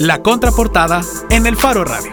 La 0.00 0.22
contraportada 0.22 1.00
en 1.30 1.46
el 1.46 1.56
Faro 1.56 1.84
Radio. 1.84 2.12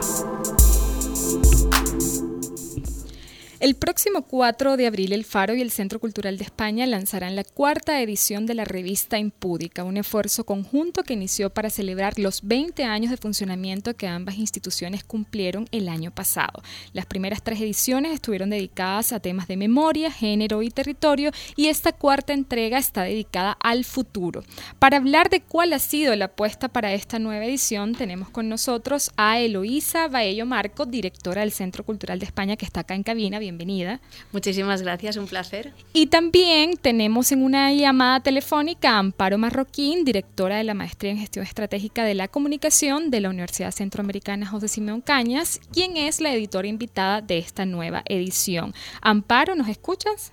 El 3.59 3.75
próximo 3.75 4.22
4 4.22 4.77
de 4.77 4.88
abril, 4.88 5.11
el 5.11 5.25
Faro 5.25 5.53
y 5.53 5.61
el 5.61 5.69
Centro 5.69 6.00
Cultural 6.00 6.38
de 6.38 6.45
España 6.45 6.88
lanzarán 6.88 7.35
la 7.35 7.43
cuarta 7.43 8.02
edición 8.02 8.45
de 8.45 8.54
la 8.54 8.63
revista 8.63 9.20
Impúdica, 9.20 9.84
un 9.84 9.97
esfuerzo 9.97 10.45
conjunto 10.45 11.04
que 11.04 11.11
inició 11.11 11.50
para 11.50 11.70
celebrar 11.70 12.17
los 12.20 12.39
20 12.43 12.85
años 12.85 13.11
de 13.11 13.17
funcionamiento 13.17 13.98
que 13.98 14.07
ambas 14.07 14.38
instituciones 14.38 15.03
cumplieron 15.03 15.67
el 15.73 15.89
año 15.89 16.09
pasado. 16.09 16.63
Las 16.93 17.05
primeras 17.05 17.43
tres 17.43 17.59
ediciones 17.59 18.13
estuvieron 18.13 18.49
dedicadas 18.49 19.11
a 19.11 19.20
temas 19.20 19.49
de 19.49 19.57
memoria, 19.57 20.09
género 20.09 20.62
y 20.62 20.70
territorio 20.70 21.31
y 21.57 21.67
esta 21.67 21.91
cuarta 21.91 22.31
entrega 22.31 22.77
está 22.77 23.03
dedicada 23.03 23.57
al 23.59 23.84
futuro. 23.84 24.41
Para 24.80 24.95
hablar 24.95 25.30
de 25.30 25.41
cuál 25.41 25.73
ha 25.73 25.80
sido 25.80 26.16
la 26.16 26.26
apuesta 26.26 26.70
para 26.70 26.94
esta 26.94 27.20
nueva 27.20 27.44
edición, 27.44 27.94
tenemos 27.94 28.30
con 28.30 28.48
nosotros 28.48 29.12
a 29.17 29.38
Eloísa 29.38 30.07
Baello 30.07 30.45
Marco, 30.45 30.85
directora 30.85 31.41
del 31.41 31.52
Centro 31.52 31.84
Cultural 31.84 32.20
de 32.20 32.26
España, 32.26 32.55
que 32.55 32.63
está 32.63 32.80
acá 32.80 32.95
en 32.95 33.03
cabina 33.03 33.38
bienvenida. 33.49 33.99
Muchísimas 34.31 34.81
gracias, 34.81 35.17
un 35.17 35.27
placer. 35.27 35.73
Y 35.94 36.08
también 36.08 36.77
tenemos 36.77 37.31
en 37.31 37.44
una 37.44 37.73
llamada 37.73 38.20
telefónica 38.20 38.91
a 38.91 38.99
Amparo 38.99 39.38
Marroquín, 39.38 40.05
directora 40.05 40.58
de 40.58 40.63
la 40.63 40.73
Maestría 40.73 41.12
en 41.12 41.17
Gestión 41.17 41.45
Estratégica 41.45 42.03
de 42.03 42.16
la 42.16 42.27
Comunicación 42.27 43.09
de 43.09 43.22
la 43.22 43.30
Universidad 43.30 43.72
Centroamericana 43.72 44.45
José 44.45 44.67
Simeón 44.67 45.02
Cañas, 45.02 45.59
quien 45.73 45.98
es 45.98 46.22
la 46.22 46.31
editora 46.31 46.67
invitada 46.67 47.22
de 47.22 47.39
esta 47.39 47.66
nueva 47.66 48.03
edición. 48.05 48.73
Amparo, 49.02 49.55
¿nos 49.55 49.67
escuchas? 49.67 50.31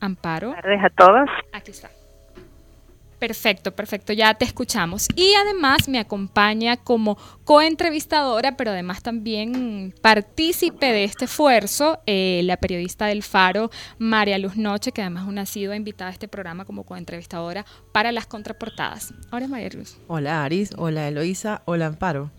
Amparo. 0.00 0.48
Buenas 0.48 0.62
tardes 0.62 0.84
a 0.84 0.90
todos. 0.90 1.28
Aquí 1.52 1.70
está. 1.72 1.90
Perfecto, 3.18 3.72
perfecto, 3.72 4.12
ya 4.12 4.34
te 4.34 4.44
escuchamos. 4.44 5.08
Y 5.16 5.34
además 5.34 5.88
me 5.88 5.98
acompaña 5.98 6.76
como 6.76 7.18
coentrevistadora, 7.44 8.56
pero 8.56 8.70
además 8.70 9.02
también 9.02 9.94
partícipe 10.00 10.92
de 10.92 11.04
este 11.04 11.24
esfuerzo, 11.24 11.98
eh, 12.06 12.42
la 12.44 12.56
periodista 12.58 13.06
del 13.06 13.22
Faro, 13.22 13.70
María 13.98 14.38
Luz 14.38 14.56
Noche, 14.56 14.92
que 14.92 15.02
además 15.02 15.26
una 15.26 15.42
ha 15.42 15.46
sido 15.46 15.74
invitada 15.74 16.10
a 16.10 16.12
este 16.12 16.28
programa 16.28 16.64
como 16.64 16.84
coentrevistadora 16.84 17.66
para 17.92 18.12
las 18.12 18.26
contraportadas. 18.26 19.12
Ahora 19.30 19.48
María 19.48 19.70
Luz. 19.70 19.96
Hola 20.06 20.44
Aris, 20.44 20.70
hola 20.76 21.08
Eloísa, 21.08 21.62
hola 21.64 21.86
Amparo. 21.86 22.30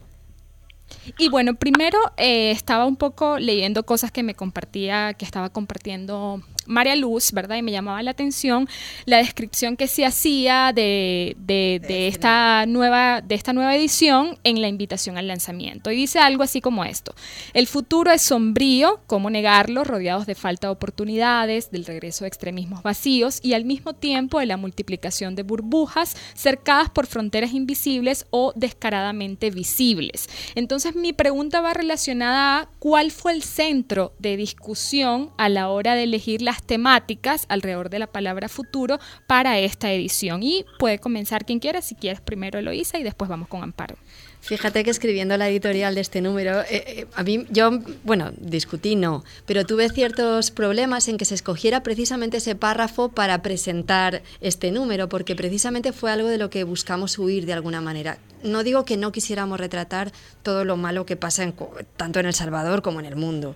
Y 1.18 1.30
bueno, 1.30 1.56
primero 1.56 1.98
eh, 2.18 2.52
estaba 2.52 2.86
un 2.86 2.96
poco 2.96 3.38
leyendo 3.38 3.84
cosas 3.84 4.12
que 4.12 4.24
me 4.24 4.34
compartía, 4.36 5.14
que 5.14 5.26
estaba 5.26 5.50
compartiendo 5.50 6.42
María 6.70 6.96
Luz, 6.96 7.32
¿verdad? 7.32 7.58
Y 7.58 7.62
me 7.64 7.72
llamaba 7.72 8.02
la 8.04 8.12
atención 8.12 8.70
la 9.06 9.18
descripción 9.18 9.76
que 9.76 9.88
se 9.88 10.06
hacía 10.06 10.72
de, 10.74 11.36
de, 11.40 12.08
esta 12.08 12.66
nueva, 12.68 13.22
de 13.22 13.36
esta 13.36 13.54
nueva 13.54 13.76
edición 13.76 14.38
en 14.44 14.62
la 14.62 14.68
invitación 14.68 15.18
al 15.18 15.28
lanzamiento. 15.28 15.92
Y 15.92 15.96
dice 15.96 16.20
algo 16.20 16.44
así 16.44 16.62
como 16.62 16.86
esto. 16.86 17.14
El 17.54 17.68
futuro 17.68 18.12
es 18.12 18.22
sombrío, 18.22 19.02
¿cómo 19.08 19.30
negarlo? 19.30 19.84
Rodeados 19.84 20.28
de 20.28 20.36
falta 20.36 20.68
de 20.68 20.74
oportunidades, 20.74 21.72
del 21.72 21.86
regreso 21.86 22.24
de 22.24 22.30
extremismos 22.30 22.84
vacíos 22.84 23.40
y 23.42 23.54
al 23.54 23.66
mismo 23.66 23.94
tiempo 23.94 24.40
de 24.40 24.46
la 24.46 24.58
multiplicación 24.58 25.36
de 25.36 25.44
burbujas 25.44 26.16
cercadas 26.36 26.90
por 26.90 27.08
fronteras 27.08 27.54
invisibles 27.54 28.28
o 28.30 28.54
descaradamente 28.56 29.50
visibles. 29.50 30.30
Entonces 30.56 30.96
mi 30.96 31.14
pregunta 31.14 31.62
va 31.62 31.74
relacionada 31.74 32.60
a 32.60 32.70
cuál 32.80 33.12
fue 33.12 33.34
el 33.34 33.44
centro 33.44 34.14
de 34.20 34.38
discusión 34.38 35.32
a 35.38 35.50
la 35.50 35.70
hora 35.70 35.96
de 35.96 36.04
elegir 36.04 36.42
las 36.42 36.59
temáticas 36.62 37.46
alrededor 37.50 37.90
de 37.90 38.00
la 38.00 38.08
palabra 38.08 38.50
futuro 38.50 39.00
para 39.28 39.60
esta 39.60 39.92
edición. 39.92 40.44
Y 40.44 40.66
puede 40.78 41.00
comenzar 41.00 41.46
quien 41.46 41.60
quiera, 41.60 41.82
si 41.82 41.96
quieres 41.96 42.22
primero 42.22 42.60
Eloísa 42.60 43.00
y 43.00 43.04
después 43.04 43.30
vamos 43.30 43.48
con 43.48 43.64
Amparo. 43.64 43.96
Fíjate 44.42 44.84
que 44.84 44.90
escribiendo 44.90 45.36
la 45.38 45.50
editorial 45.50 45.96
de 45.96 46.02
este 46.02 46.22
número, 46.22 46.62
eh, 46.62 46.66
eh, 46.72 47.08
a 47.14 47.24
mí 47.24 47.46
yo, 47.50 47.72
bueno, 48.04 48.32
discutí 48.38 48.96
no, 48.96 49.24
pero 49.46 49.66
tuve 49.66 49.90
ciertos 49.90 50.50
problemas 50.50 51.08
en 51.10 51.18
que 51.18 51.26
se 51.26 51.36
escogiera 51.36 51.84
precisamente 51.84 52.38
ese 52.38 52.56
párrafo 52.56 53.10
para 53.10 53.42
presentar 53.42 54.24
este 54.40 54.72
número, 54.72 55.10
porque 55.10 55.36
precisamente 55.36 55.92
fue 55.92 56.12
algo 56.12 56.30
de 56.30 56.38
lo 56.38 56.50
que 56.50 56.64
buscamos 56.64 57.20
huir 57.20 57.46
de 57.46 57.54
alguna 57.54 57.82
manera. 57.82 58.18
No 58.42 58.64
digo 58.64 58.86
que 58.86 58.96
no 58.96 59.12
quisiéramos 59.12 59.60
retratar 59.60 60.14
todo 60.42 60.64
lo 60.64 60.78
malo 60.78 61.06
que 61.06 61.18
pasa 61.18 61.52
tanto 61.98 62.20
en 62.20 62.26
El 62.26 62.34
Salvador 62.34 62.82
como 62.82 63.02
en 63.02 63.06
el 63.06 63.18
mundo 63.18 63.56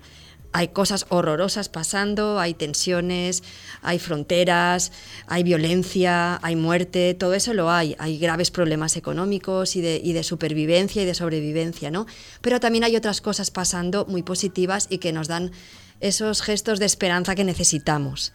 hay 0.54 0.68
cosas 0.70 1.08
horrorosas 1.10 1.68
pasando, 1.68 2.40
hay 2.40 2.54
tensiones, 2.54 3.44
hay 3.82 3.98
fronteras, 3.98 4.92
hay 5.28 5.44
violencia, 5.44 6.40
hay 6.44 6.56
muerte, 6.56 7.16
todo 7.16 7.34
eso 7.34 7.54
lo 7.54 7.72
hay. 7.72 7.96
Hay 7.98 8.20
graves 8.20 8.52
problemas 8.52 8.96
económicos 8.96 9.76
y 9.76 9.82
de, 9.82 10.00
y 10.02 10.14
de, 10.14 10.24
supervivencia 10.24 11.02
y 11.02 11.06
de 11.06 11.16
sobrevivencia, 11.16 11.90
¿no? 11.90 12.06
Pero 12.42 12.60
también 12.60 12.84
hay 12.84 12.96
otras 12.96 13.20
cosas 13.20 13.50
pasando 13.50 14.06
muy 14.06 14.22
positivas 14.22 14.88
y 14.90 15.00
que 15.00 15.12
nos 15.12 15.28
dan 15.28 15.52
esos 16.00 16.42
gestos 16.42 16.80
de 16.80 16.86
esperanza 16.86 17.34
que 17.34 17.44
necesitamos. 17.44 18.32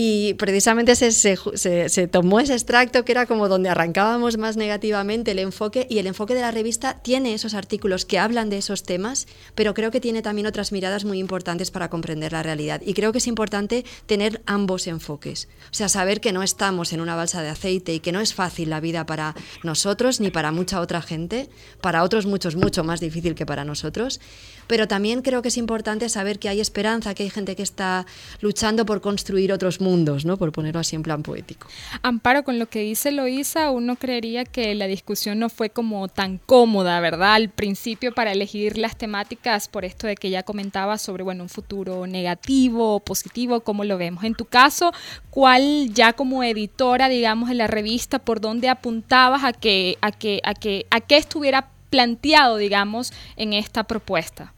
Y 0.00 0.34
precisamente 0.34 0.94
se, 0.94 1.10
se, 1.10 2.06
tomó 2.06 2.38
ese 2.38 2.52
extracto 2.52 3.04
que 3.04 3.10
era 3.10 3.26
como 3.26 3.48
donde 3.48 3.68
arrancábamos 3.68 4.38
más 4.38 4.56
negativamente 4.56 5.32
el 5.32 5.40
enfoque 5.40 5.88
y 5.90 5.98
el 5.98 6.06
enfoque 6.06 6.36
de 6.36 6.40
la 6.40 6.52
revista 6.52 7.00
tiene 7.02 7.34
esos 7.34 7.52
artículos 7.52 8.04
que 8.04 8.20
hablan 8.20 8.48
de 8.48 8.58
esos 8.58 8.84
temas, 8.84 9.26
pero 9.56 9.74
creo 9.74 9.90
que 9.90 10.00
tiene 10.00 10.22
también 10.22 10.46
otras 10.46 10.70
miradas 10.70 11.04
muy 11.04 11.18
importantes 11.18 11.72
para 11.72 11.90
comprender 11.90 12.30
la 12.30 12.44
realidad. 12.44 12.80
Y 12.86 12.94
creo 12.94 13.10
que 13.10 13.18
es 13.18 13.26
importante 13.26 13.84
tener 14.06 14.40
ambos 14.46 14.86
enfoques. 14.86 15.48
O 15.72 15.74
sea, 15.74 15.88
saber 15.88 16.20
que 16.20 16.30
no 16.30 16.44
estamos 16.44 16.92
en 16.92 17.00
una 17.00 17.16
balsa 17.16 17.42
de 17.42 17.48
aceite 17.48 17.92
y 17.92 17.98
que 17.98 18.12
no 18.12 18.20
es 18.20 18.34
fácil 18.34 18.70
la 18.70 18.78
vida 18.78 19.04
para 19.04 19.34
nosotros 19.64 20.20
ni 20.20 20.30
para 20.30 20.52
mucha 20.52 20.80
otra 20.80 21.02
gente, 21.02 21.50
para 21.80 22.04
otros 22.04 22.24
muchos 22.24 22.54
mucho 22.54 22.84
más 22.84 23.00
difícil 23.00 23.34
que 23.34 23.46
para 23.46 23.64
nosotros, 23.64 24.20
pero 24.68 24.86
también 24.86 25.22
creo 25.22 25.42
que 25.42 25.48
es 25.48 25.56
importante 25.56 26.08
saber 26.08 26.38
que 26.38 26.48
hay 26.48 26.60
esperanza, 26.60 27.14
que 27.14 27.24
hay 27.24 27.30
gente 27.30 27.56
que 27.56 27.62
está 27.64 28.06
luchando 28.40 28.86
por 28.86 29.00
construir 29.00 29.52
otros 29.52 29.80
mundos, 29.80 30.24
¿no? 30.24 30.36
por 30.36 30.52
ponerlo 30.52 30.78
así 30.78 30.94
en 30.94 31.02
plan 31.02 31.22
poético. 31.24 31.66
Amparo, 32.02 32.44
con 32.44 32.60
lo 32.60 32.66
que 32.66 32.80
dice 32.80 33.10
Loisa, 33.10 33.70
uno 33.70 33.96
creería 33.96 34.44
que 34.44 34.74
la 34.74 34.86
discusión 34.86 35.38
no 35.38 35.48
fue 35.48 35.70
como 35.70 36.06
tan 36.08 36.38
cómoda, 36.38 37.00
¿verdad? 37.00 37.34
Al 37.34 37.48
principio 37.48 38.12
para 38.12 38.30
elegir 38.30 38.78
las 38.78 38.96
temáticas, 38.96 39.68
por 39.68 39.84
esto 39.84 40.06
de 40.06 40.14
que 40.14 40.30
ya 40.30 40.42
comentaba 40.42 40.98
sobre 40.98 41.22
bueno, 41.22 41.42
un 41.42 41.48
futuro 41.48 42.06
negativo 42.06 42.96
o 42.96 43.00
positivo, 43.00 43.60
¿cómo 43.60 43.84
lo 43.84 43.98
vemos? 43.98 44.24
En 44.24 44.34
tu 44.34 44.44
caso, 44.44 44.92
¿cuál 45.30 45.92
ya 45.94 46.12
como 46.12 46.44
editora, 46.44 47.08
digamos, 47.08 47.50
en 47.50 47.58
la 47.58 47.66
revista, 47.66 48.18
por 48.18 48.40
dónde 48.40 48.68
apuntabas 48.68 49.44
a 49.44 49.52
que, 49.52 49.96
a 50.02 50.12
que, 50.12 50.40
a 50.44 50.54
que, 50.54 50.86
a 50.90 51.00
qué 51.00 51.16
estuviera 51.16 51.70
planteado, 51.90 52.58
digamos, 52.58 53.12
en 53.36 53.54
esta 53.54 53.84
propuesta? 53.84 54.52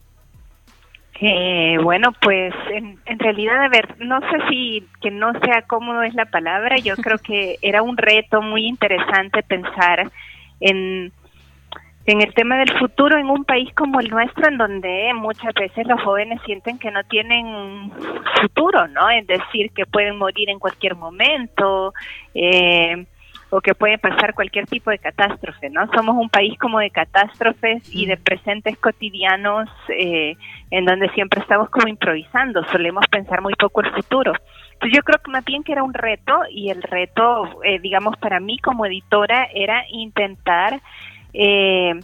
Eh, 1.23 1.77
bueno, 1.83 2.13
pues 2.19 2.51
en, 2.71 2.97
en, 3.05 3.19
realidad, 3.19 3.63
a 3.63 3.69
ver, 3.69 3.95
no 3.99 4.19
sé 4.21 4.49
si 4.49 4.87
que 5.01 5.11
no 5.11 5.31
sea 5.39 5.61
cómodo 5.67 6.01
es 6.01 6.15
la 6.15 6.25
palabra, 6.25 6.77
yo 6.77 6.95
creo 6.95 7.17
que 7.23 7.59
era 7.61 7.83
un 7.83 7.95
reto 7.95 8.41
muy 8.41 8.65
interesante 8.65 9.43
pensar 9.43 10.11
en, 10.59 11.11
en 12.07 12.21
el 12.21 12.33
tema 12.33 12.57
del 12.57 12.75
futuro 12.79 13.19
en 13.19 13.29
un 13.29 13.45
país 13.45 13.71
como 13.75 13.99
el 13.99 14.09
nuestro, 14.09 14.47
en 14.47 14.57
donde 14.57 15.11
muchas 15.13 15.53
veces 15.53 15.85
los 15.85 16.01
jóvenes 16.01 16.41
sienten 16.43 16.79
que 16.79 16.89
no 16.89 17.03
tienen 17.03 17.91
futuro, 18.41 18.87
¿no? 18.87 19.07
Es 19.11 19.27
decir, 19.27 19.69
que 19.75 19.85
pueden 19.85 20.17
morir 20.17 20.49
en 20.49 20.57
cualquier 20.57 20.95
momento, 20.95 21.93
eh, 22.33 23.05
o 23.51 23.59
que 23.59 23.75
puede 23.75 23.97
pasar 23.97 24.33
cualquier 24.33 24.65
tipo 24.65 24.89
de 24.89 24.97
catástrofe, 24.97 25.69
¿no? 25.69 25.85
Somos 25.93 26.15
un 26.15 26.29
país 26.29 26.57
como 26.57 26.79
de 26.79 26.89
catástrofes 26.89 27.83
y 27.93 28.05
de 28.05 28.15
presentes 28.15 28.77
cotidianos 28.77 29.69
eh, 29.89 30.37
en 30.71 30.85
donde 30.85 31.09
siempre 31.09 31.41
estamos 31.41 31.69
como 31.69 31.89
improvisando, 31.89 32.63
solemos 32.71 33.05
pensar 33.09 33.41
muy 33.41 33.53
poco 33.55 33.81
el 33.81 33.91
futuro. 33.91 34.33
Entonces 34.73 34.97
yo 34.97 35.03
creo 35.03 35.19
que 35.23 35.31
más 35.31 35.43
bien 35.43 35.63
que 35.63 35.73
era 35.73 35.83
un 35.83 35.93
reto 35.93 36.39
y 36.49 36.69
el 36.69 36.81
reto, 36.81 37.61
eh, 37.63 37.79
digamos, 37.79 38.17
para 38.17 38.39
mí 38.39 38.57
como 38.57 38.85
editora 38.85 39.47
era 39.53 39.83
intentar... 39.89 40.81
Eh, 41.33 41.99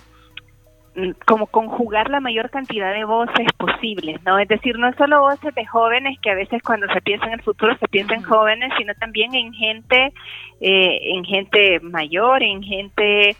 como 1.26 1.48
conjugar 1.48 2.10
la 2.10 2.20
mayor 2.20 2.50
cantidad 2.50 2.94
de 2.94 3.04
voces 3.04 3.48
posibles, 3.58 4.20
¿no? 4.26 4.40
Es 4.40 4.48
decir, 4.48 4.78
no 4.80 4.92
solo 4.94 5.22
voces 5.22 5.54
de 5.54 5.66
jóvenes, 5.66 6.18
que 6.22 6.32
a 6.32 6.36
veces 6.36 6.62
cuando 6.64 6.88
se 6.92 7.02
piensa 7.02 7.28
en 7.28 7.34
el 7.34 7.42
futuro 7.44 7.78
se 7.78 7.88
piensa 7.88 8.16
en 8.16 8.24
jóvenes, 8.24 8.72
sino 8.78 8.94
también 8.96 9.36
en 9.36 9.54
gente, 9.54 10.14
eh, 10.60 11.00
en 11.16 11.24
gente 11.24 11.80
mayor, 11.82 12.42
en 12.42 12.64
gente 12.64 13.36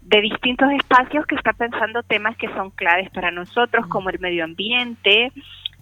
de 0.00 0.20
distintos 0.20 0.70
espacios 0.72 1.26
que 1.26 1.34
está 1.34 1.52
pensando 1.52 2.02
temas 2.02 2.36
que 2.36 2.48
son 2.54 2.70
claves 2.70 3.10
para 3.10 3.30
nosotros, 3.30 3.86
como 3.88 4.08
el 4.10 4.18
medio 4.18 4.44
ambiente, 4.44 5.32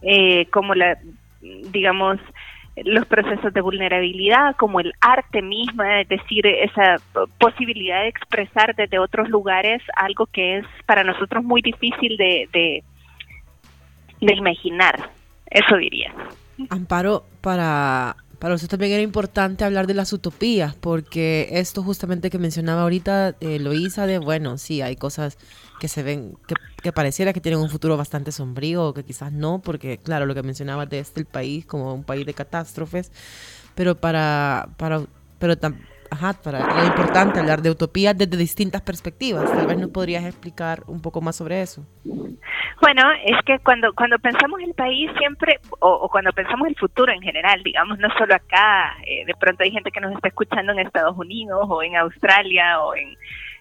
eh, 0.03 0.47
como 0.47 0.75
la, 0.75 0.99
digamos, 1.41 2.19
los 2.85 3.07
procesos 3.07 3.53
de 3.53 3.61
vulnerabilidad, 3.61 4.57
como 4.57 4.81
el 4.81 4.93
arte 5.01 5.43
misma, 5.43 6.01
es 6.01 6.09
decir, 6.09 6.47
esa 6.47 6.97
posibilidad 7.39 8.03
de 8.03 8.09
expresar 8.09 8.75
desde 8.75 8.99
otros 8.99 9.29
lugares 9.29 9.83
algo 9.97 10.27
que 10.27 10.59
es 10.59 10.67
para 10.87 11.05
nosotros 11.05 11.45
muy 11.45 11.63
difícil 11.63 12.17
de, 12.17 12.49
de, 12.53 14.35
imaginar, 14.35 15.11
eso 15.51 15.77
diría. 15.77 16.13
Amparo, 16.69 17.25
para, 17.41 18.17
Para 18.41 18.55
nosotros 18.55 18.71
también 18.71 18.93
era 18.93 19.03
importante 19.03 19.65
hablar 19.65 19.87
de 19.87 19.93
las 19.93 20.15
utopías, 20.15 20.75
porque 20.75 21.51
esto 21.53 21.83
justamente 21.83 22.31
que 22.31 22.39
mencionaba 22.39 22.83
ahorita 22.83 23.37
eh, 23.41 23.59
Loisa, 23.59 24.07
de 24.07 24.19
bueno, 24.19 24.57
sí, 24.57 24.81
hay 24.81 24.97
cosas 24.97 25.37
que 25.79 25.89
se 25.89 26.03
ven, 26.03 26.39
que, 26.83 26.91
pareciera 26.91 27.35
que 27.35 27.43
tienen 27.43 27.61
un 27.61 27.69
futuro 27.69 27.99
bastante 27.99 28.33
sombrío, 28.33 28.89
o 28.89 28.95
que 28.95 29.05
quizás 29.05 29.31
no, 29.31 29.61
porque 29.61 29.99
claro, 29.99 30.25
lo 30.25 30.35
que 30.35 30.43
mencionaba 30.43 30.87
de 30.87 31.01
este 31.01 31.21
el 31.21 31.27
país 31.27 31.67
como 31.67 31.93
un 31.93 32.03
país 32.03 32.25
de 32.25 32.33
catástrofes, 32.33 33.13
pero 33.75 33.95
para, 34.01 34.71
para 34.79 35.03
pero 35.39 35.59
ajá, 36.11 36.35
para, 36.35 36.59
era 36.59 36.85
importante 36.87 37.39
hablar 37.39 37.63
de 37.63 37.71
utopías 37.71 38.17
desde 38.17 38.37
distintas 38.37 38.83
perspectivas. 38.83 39.51
Tal 39.51 39.67
vez 39.67 39.79
nos 39.79 39.91
podrías 39.91 40.25
explicar 40.25 40.83
un 40.87 41.01
poco 41.01 41.21
más 41.21 41.37
sobre 41.37 41.63
eso. 41.63 41.85
Bueno, 42.81 43.03
es 43.25 43.37
que 43.45 43.59
cuando 43.61 43.93
cuando 43.93 44.19
pensamos 44.19 44.61
el 44.61 44.75
país 44.75 45.11
siempre, 45.19 45.61
o, 45.81 46.09
cuando 46.11 46.33
pensamos 46.33 46.69
el 46.69 46.77
futuro 46.77 47.13
en 47.13 47.21
general, 47.21 47.63
digamos, 47.63 47.99
no 47.99 48.09
solo 48.19 48.35
acá, 48.35 48.97
eh, 49.07 49.25
de 49.27 49.35
pronto 49.35 49.63
hay 49.63 49.71
gente 49.71 49.91
que 49.91 50.01
nos 50.01 50.15
está 50.15 50.29
escuchando 50.29 50.73
en 50.73 50.81
Estados 50.81 51.17
Unidos 51.17 51.67
o 51.69 51.83
en 51.83 51.97
Australia 51.97 52.81
o 52.81 52.95
en 52.95 53.17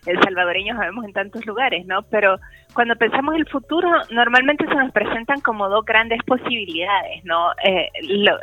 el 0.05 0.23
salvadoreño 0.23 0.75
sabemos 0.75 1.05
en 1.05 1.13
tantos 1.13 1.45
lugares, 1.45 1.85
¿no? 1.85 2.03
Pero 2.03 2.39
cuando 2.73 2.95
pensamos 2.95 3.33
en 3.35 3.41
el 3.41 3.49
futuro, 3.49 3.89
normalmente 4.11 4.65
se 4.65 4.75
nos 4.75 4.91
presentan 4.91 5.41
como 5.41 5.69
dos 5.69 5.83
grandes 5.85 6.21
posibilidades, 6.23 7.23
¿no? 7.25 7.51
Eh, 7.63 7.89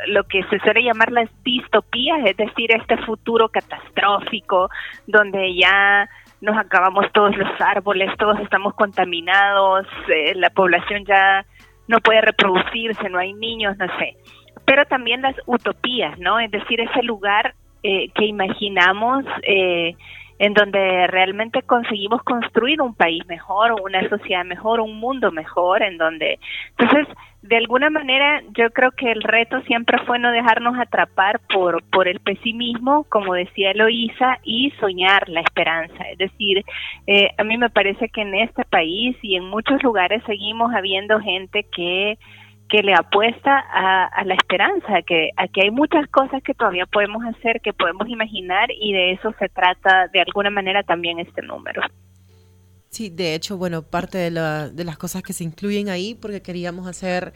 lo, 0.09 0.25
que 0.25 0.43
se 0.45 0.59
suele 0.61 0.83
llamar 0.83 1.13
las 1.13 1.31
distopías, 1.45 2.19
es 2.25 2.37
decir, 2.37 2.73
este 2.73 2.97
futuro 2.99 3.49
catastrófico, 3.49 4.69
donde 5.07 5.55
ya 5.55 6.09
nos 6.41 6.57
acabamos 6.59 7.07
todos 7.13 7.37
los 7.37 7.49
árboles, 7.61 8.11
todos 8.19 8.39
estamos 8.41 8.75
contaminados, 8.75 9.87
eh, 10.09 10.35
la 10.35 10.51
población 10.51 11.05
ya 11.05 11.47
no 11.89 12.01
puede 12.01 12.21
reproducirse, 12.21 13.09
no 13.09 13.19
hay 13.19 13.33
niños, 13.33 13.77
no 13.79 13.87
sé. 13.99 14.17
Pero 14.65 14.85
también 14.87 15.23
las 15.23 15.37
utopías, 15.47 16.19
¿no? 16.19 16.41
Es 16.41 16.51
decir, 16.51 16.81
ese 16.81 17.03
lugar 17.05 17.55
eh, 17.83 18.11
que 18.15 18.25
imaginamos 18.25 19.25
eh, 19.43 19.95
en 20.39 20.55
donde 20.55 21.07
realmente 21.07 21.63
conseguimos 21.63 22.23
construir 22.23 22.81
un 22.81 22.95
país 22.95 23.25
mejor, 23.27 23.81
una 23.81 24.09
sociedad 24.09 24.45
mejor, 24.45 24.81
un 24.81 24.99
mundo 24.99 25.33
mejor, 25.33 25.83
en 25.83 25.97
donde 25.97 26.39
entonces 26.79 27.09
de 27.43 27.57
alguna 27.57 27.91
manera 27.91 28.43
yo 28.57 28.71
creo 28.71 28.91
que 28.91 29.13
el 29.13 29.23
reto 29.23 29.61
siempre 29.63 29.99
fue 30.05 30.19
no 30.19 30.33
dejarnos 30.33 30.79
atrapar 30.79 31.41
por 31.53 31.83
por 31.85 32.09
el 32.09 32.21
pesimismo, 32.21 33.05
como 33.09 33.35
decía 33.35 33.71
Eloísa, 33.71 34.39
y 34.43 34.73
soñar 34.81 35.29
la 35.29 35.41
esperanza. 35.41 36.05
Es 36.11 36.19
decir, 36.19 36.65
eh, 37.07 37.31
a 37.39 37.45
mí 37.45 37.57
me 37.57 37.71
parece 37.71 38.09
que 38.09 38.23
en 38.23 38.35
este 38.35 38.65
país 38.65 39.17
y 39.23 39.37
en 39.37 39.45
muchos 39.45 39.83
lugares 39.83 40.23
seguimos 40.27 40.75
habiendo 40.75 41.21
gente 41.21 41.65
que 41.75 42.19
que 42.69 42.83
le 42.83 42.95
apuesta 42.95 43.59
a, 43.59 44.25
la 44.25 44.35
esperanza, 44.35 45.03
que, 45.03 45.31
a 45.37 45.47
que 45.49 45.63
hay 45.63 45.71
muchas 45.71 46.09
cosas 46.09 46.43
que 46.43 46.55
todavía 46.55 46.87
podemos 46.87 47.23
hacer, 47.25 47.61
que 47.61 47.73
podemos 47.73 48.09
imaginar 48.09 48.71
y 48.71 48.93
de 48.93 49.13
eso 49.13 49.33
se 49.39 49.49
trata 49.49 50.09
de 50.09 50.21
alguna 50.21 50.51
manera 50.51 50.83
también 50.83 51.19
este 51.21 51.43
número. 51.43 51.83
Sí, 52.91 53.11
de 53.11 53.35
hecho, 53.35 53.57
bueno, 53.57 53.83
parte 53.83 54.19
de, 54.19 54.31
la, 54.31 54.69
de 54.69 54.85
las 54.85 54.99
cosas 54.99 55.23
que 55.23 55.33
se 55.33 55.45
incluyen 55.45 55.89
ahí, 55.89 56.15
porque 56.15 56.43
queríamos 56.43 56.87
hacer 56.89 57.35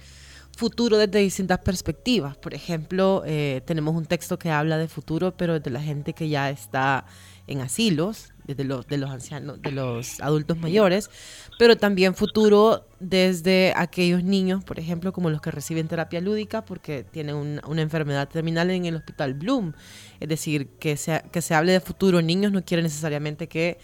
futuro 0.57 0.99
desde 0.99 1.21
distintas 1.21 1.59
perspectivas. 1.59 2.37
Por 2.37 2.55
ejemplo, 2.55 3.23
eh, 3.27 3.63
tenemos 3.67 3.95
un 3.95 4.07
texto 4.07 4.39
que 4.39 4.51
habla 4.51 4.79
de 4.79 4.89
futuro, 4.89 5.37
pero 5.37 5.61
de 5.61 5.71
la 5.71 5.81
gente 5.81 6.13
que 6.13 6.29
ya 6.29 6.51
está 6.51 7.05
en 7.47 7.61
asilos, 7.61 8.33
los, 8.65 8.87
de 8.87 8.99
los 8.99 9.11
ancianos, 9.11 9.61
de 9.63 9.73
los 9.73 10.21
adultos 10.21 10.59
mayores, 10.59 11.11
pero 11.59 11.77
también 11.77 12.15
futuro 12.15 12.87
desde 13.01 13.73
aquellos 13.77 14.23
niños, 14.23 14.65
por 14.65 14.79
ejemplo, 14.79 15.13
como 15.13 15.31
los 15.31 15.41
que 15.41 15.51
reciben 15.51 15.89
terapia 15.89 16.21
lúdica 16.21 16.65
porque 16.65 17.05
tienen 17.05 17.61
una 17.67 17.83
enfermedad 17.83 18.29
terminal 18.29 18.71
en 18.71 18.85
el 18.85 18.97
hospital 18.97 19.35
Bloom. 19.35 19.73
Es 20.21 20.29
decir, 20.29 20.69
que 20.79 20.97
se, 20.97 21.23
que 21.33 21.43
se 21.43 21.55
hable 21.55 21.73
de 21.73 21.81
futuro 21.81 22.23
niños 22.23 22.53
no 22.53 22.65
quiere 22.65 22.83
necesariamente 22.83 23.49
que 23.49 23.79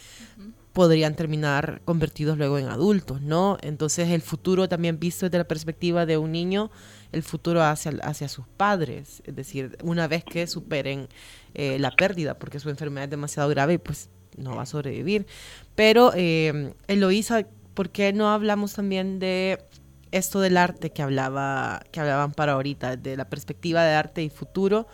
podrían 0.76 1.14
terminar 1.14 1.80
convertidos 1.86 2.36
luego 2.36 2.58
en 2.58 2.66
adultos, 2.68 3.22
¿no? 3.22 3.56
Entonces 3.62 4.10
el 4.10 4.20
futuro 4.20 4.68
también 4.68 5.00
visto 5.00 5.24
desde 5.24 5.38
la 5.38 5.48
perspectiva 5.48 6.04
de 6.04 6.18
un 6.18 6.32
niño, 6.32 6.70
el 7.12 7.22
futuro 7.22 7.62
hacia, 7.62 7.92
hacia 8.02 8.28
sus 8.28 8.46
padres, 8.46 9.22
es 9.24 9.34
decir, 9.34 9.78
una 9.82 10.06
vez 10.06 10.22
que 10.22 10.46
superen 10.46 11.08
eh, 11.54 11.78
la 11.78 11.92
pérdida, 11.92 12.38
porque 12.38 12.60
su 12.60 12.68
enfermedad 12.68 13.04
es 13.04 13.10
demasiado 13.10 13.48
grave, 13.48 13.78
pues 13.78 14.10
no 14.36 14.56
va 14.56 14.62
a 14.62 14.66
sobrevivir. 14.66 15.26
Pero, 15.74 16.12
eh, 16.14 16.72
Eloísa, 16.88 17.46
¿por 17.74 17.90
qué 17.90 18.12
no 18.12 18.30
hablamos 18.30 18.74
también 18.74 19.18
de 19.18 19.58
esto 20.12 20.40
del 20.40 20.56
arte 20.56 20.90
que 20.90 21.02
hablaba 21.02 21.82
que 21.90 22.00
hablaban 22.00 22.32
para 22.32 22.52
ahorita, 22.52 22.96
de 22.96 23.16
la 23.16 23.28
perspectiva 23.28 23.84
de 23.84 23.94
arte 23.94 24.22
y 24.22 24.30
futuro? 24.30 24.86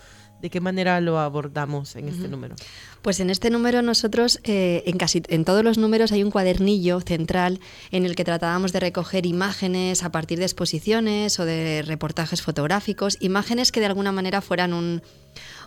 ¿De 0.42 0.50
qué 0.50 0.60
manera 0.60 1.00
lo 1.00 1.20
abordamos 1.20 1.94
en 1.94 2.08
este 2.08 2.26
número? 2.26 2.56
Pues 3.00 3.20
en 3.20 3.30
este 3.30 3.48
número 3.48 3.80
nosotros, 3.80 4.40
eh, 4.42 4.82
en 4.86 4.98
casi 4.98 5.22
en 5.28 5.44
todos 5.44 5.62
los 5.62 5.78
números 5.78 6.10
hay 6.10 6.24
un 6.24 6.32
cuadernillo 6.32 7.00
central 7.00 7.60
en 7.92 8.06
el 8.06 8.16
que 8.16 8.24
tratábamos 8.24 8.72
de 8.72 8.80
recoger 8.80 9.24
imágenes 9.24 10.02
a 10.02 10.10
partir 10.10 10.40
de 10.40 10.44
exposiciones 10.44 11.38
o 11.38 11.44
de 11.44 11.82
reportajes 11.82 12.42
fotográficos, 12.42 13.18
imágenes 13.20 13.70
que 13.70 13.78
de 13.78 13.86
alguna 13.86 14.10
manera 14.10 14.40
fueran 14.40 14.72
un, 14.72 15.02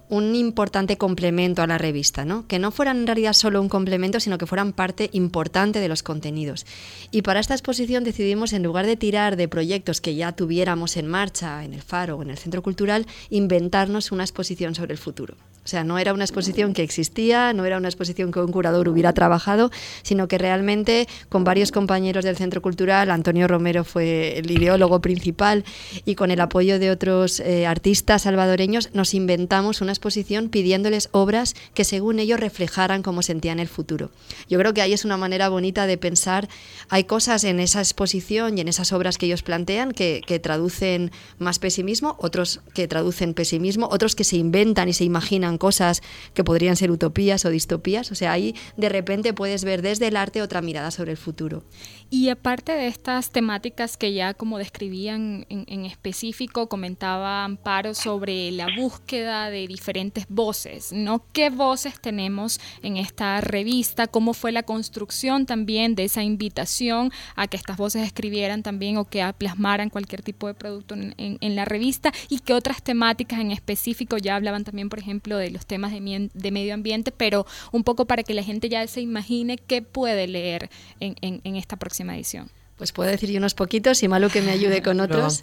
un 0.10 0.36
importante 0.36 0.98
complemento 0.98 1.62
a 1.62 1.68
la 1.68 1.78
revista, 1.78 2.26
¿no? 2.26 2.48
que 2.48 2.60
no 2.60 2.72
fueran 2.72 2.98
en 2.98 3.08
realidad 3.08 3.34
solo 3.34 3.62
un 3.62 3.70
complemento, 3.70 4.20
sino 4.20 4.38
que 4.38 4.46
fueran 4.46 4.74
parte 4.74 5.10
importante 5.14 5.80
de 5.80 5.88
los 5.88 6.04
contenidos. 6.04 6.66
Y 7.12 7.22
para 7.22 7.40
esta 7.40 7.54
exposición 7.54 8.04
decidimos, 8.04 8.54
en 8.54 8.64
lugar 8.64 8.86
de 8.86 8.98
tirar 8.98 9.36
de 9.36 9.48
proyectos 9.48 10.02
que 10.02 10.16
ya 10.16 10.34
tuviéramos 10.34 10.98
en 10.98 11.08
marcha 11.08 11.64
en 11.64 11.74
el 11.74 11.82
Faro 11.82 12.18
o 12.18 12.22
en 12.22 12.30
el 12.30 12.38
Centro 12.38 12.62
Cultural, 12.62 13.08
inventarnos 13.30 14.12
una 14.12 14.24
exposición 14.24 14.76
sobre 14.76 14.94
el 14.94 15.00
futuro. 15.00 15.36
O 15.66 15.68
sea, 15.68 15.84
no 15.84 15.98
era 15.98 16.14
una 16.14 16.24
exposición 16.24 16.74
que 16.74 16.84
existía, 16.84 17.52
no 17.52 17.66
era 17.66 17.78
una 17.78 17.88
exposición 17.88 18.32
que 18.32 18.40
un 18.40 18.52
curador 18.52 18.88
hubiera 18.88 19.14
trabajado, 19.14 19.72
sino 20.04 20.28
que 20.28 20.38
realmente 20.38 21.08
con 21.28 21.44
varios 21.44 21.72
compañeros 21.72 22.24
del 22.24 22.38
Centro 22.38 22.62
Cultural, 22.62 23.10
Antonio 23.10 23.48
Romero 23.48 23.84
fue 23.84 24.38
el 24.38 24.52
ideólogo 24.52 25.02
principal 25.02 25.66
y 26.06 26.14
con 26.14 26.30
el 26.30 26.40
apoyo 26.40 26.78
de 26.78 26.92
otros 26.92 27.40
eh, 27.40 27.66
artistas 27.66 28.22
salvadoreños 28.22 28.92
nos 28.94 29.16
inventamos 29.16 29.82
una 29.82 29.92
exposición 29.92 30.50
pidiéndoles 30.50 31.10
obras 31.14 31.56
que 31.74 31.84
según 31.84 32.20
ellos 32.20 32.40
reflejaran 32.40 33.02
cómo 33.02 33.24
sentían 33.24 33.60
el 33.60 33.68
futuro. 33.68 34.12
Yo 34.48 34.60
creo 34.60 34.76
que 34.76 34.84
ahí 34.84 34.94
es 34.94 35.04
una 35.04 35.18
manera 35.18 35.50
bonita 35.50 35.88
de 35.88 35.98
pensar, 35.98 36.48
hay 36.90 37.06
cosas 37.06 37.44
en 37.44 37.60
esa 37.60 37.80
exposición 37.80 38.56
y 38.56 38.62
en 38.62 38.68
esas 38.68 38.94
obras 38.94 39.18
que 39.18 39.26
ellos 39.26 39.42
plantean 39.42 39.94
que, 39.94 40.22
que 40.28 40.38
traducen 40.38 41.12
más 41.40 41.58
pesimismo, 41.58 42.18
otros 42.20 42.62
que 42.76 42.88
traducen 42.88 43.34
pesimismo, 43.34 43.90
otros 43.92 44.14
que 44.14 44.24
se 44.24 44.38
inventan 44.38 44.90
y 44.90 44.94
se 44.94 45.04
imaginan 45.04 45.55
cosas 45.58 46.02
que 46.34 46.44
podrían 46.44 46.76
ser 46.76 46.92
utopías 46.92 47.46
o 47.46 47.50
distopías. 47.50 48.12
O 48.12 48.16
sea, 48.16 48.32
ahí 48.32 48.56
de 48.78 48.90
repente 48.90 49.34
puedes 49.34 49.64
ver 49.64 49.82
desde 49.82 50.08
el 50.08 50.18
arte 50.18 50.42
otra 50.42 50.62
mirada 50.62 50.92
sobre 50.92 51.12
el 51.12 51.18
futuro. 51.18 51.64
Y 52.10 52.30
aparte 52.30 52.72
de 52.72 52.88
estas 52.88 53.32
temáticas 53.32 53.98
que 53.98 54.14
ya 54.14 54.34
como 54.34 54.60
describían 54.60 55.46
en, 55.50 55.86
específico, 55.86 56.70
comentaba 56.70 57.44
Amparo 57.44 57.94
sobre 57.94 58.52
la 58.52 58.68
búsqueda 58.78 59.50
de 59.50 59.68
diferentes 59.68 60.26
voces, 60.30 60.92
¿no? 60.94 61.26
¿Qué 61.34 61.50
voces 61.50 62.00
tenemos 62.00 62.60
en 62.84 62.98
esta 62.98 63.42
revista? 63.42 64.08
¿Cómo 64.08 64.34
fue 64.34 64.52
la 64.52 64.64
construcción 64.64 65.46
también 65.46 65.96
de 65.96 66.06
esa 66.06 66.24
invitación 66.24 67.12
a 67.36 67.48
que 67.48 67.58
estas 67.58 67.78
voces 67.78 68.04
escribieran 68.06 68.62
también 68.62 68.98
o 68.98 69.06
que 69.06 69.26
plasmaran 69.38 69.90
cualquier 69.90 70.22
tipo 70.22 70.48
de 70.48 70.54
producto 70.54 70.94
en, 70.94 71.16
en 71.18 71.56
la 71.56 71.66
revista? 71.66 72.14
¿Y 72.30 72.40
qué 72.40 72.54
otras 72.54 72.84
temáticas 72.84 73.40
en 73.40 73.52
específico 73.52 74.18
ya 74.18 74.36
hablaban 74.36 74.64
también, 74.64 74.90
por 74.90 75.00
ejemplo, 75.00 75.38
de 75.38 75.45
los 75.50 75.66
temas 75.66 75.92
de, 75.92 76.30
de 76.34 76.52
medio 76.52 76.74
ambiente, 76.74 77.12
pero 77.12 77.46
un 77.72 77.84
poco 77.84 78.06
para 78.06 78.24
que 78.24 78.34
la 78.34 78.44
gente 78.44 78.70
ya 78.70 78.86
se 78.88 79.02
imagine 79.02 79.58
qué 79.58 79.82
puede 79.82 80.28
leer 80.28 80.70
en, 81.00 81.16
en, 81.22 81.42
en 81.44 81.56
esta 81.56 81.78
próxima 81.78 82.16
edición? 82.16 82.50
Pues 82.78 82.92
puedo 82.92 83.10
decir 83.10 83.32
yo 83.32 83.38
unos 83.38 83.54
poquitos 83.54 84.04
y 84.04 84.10
malo 84.10 84.28
que 84.30 84.42
me 84.42 84.52
ayude 84.52 84.82
con 84.82 85.00
otros. 85.02 85.40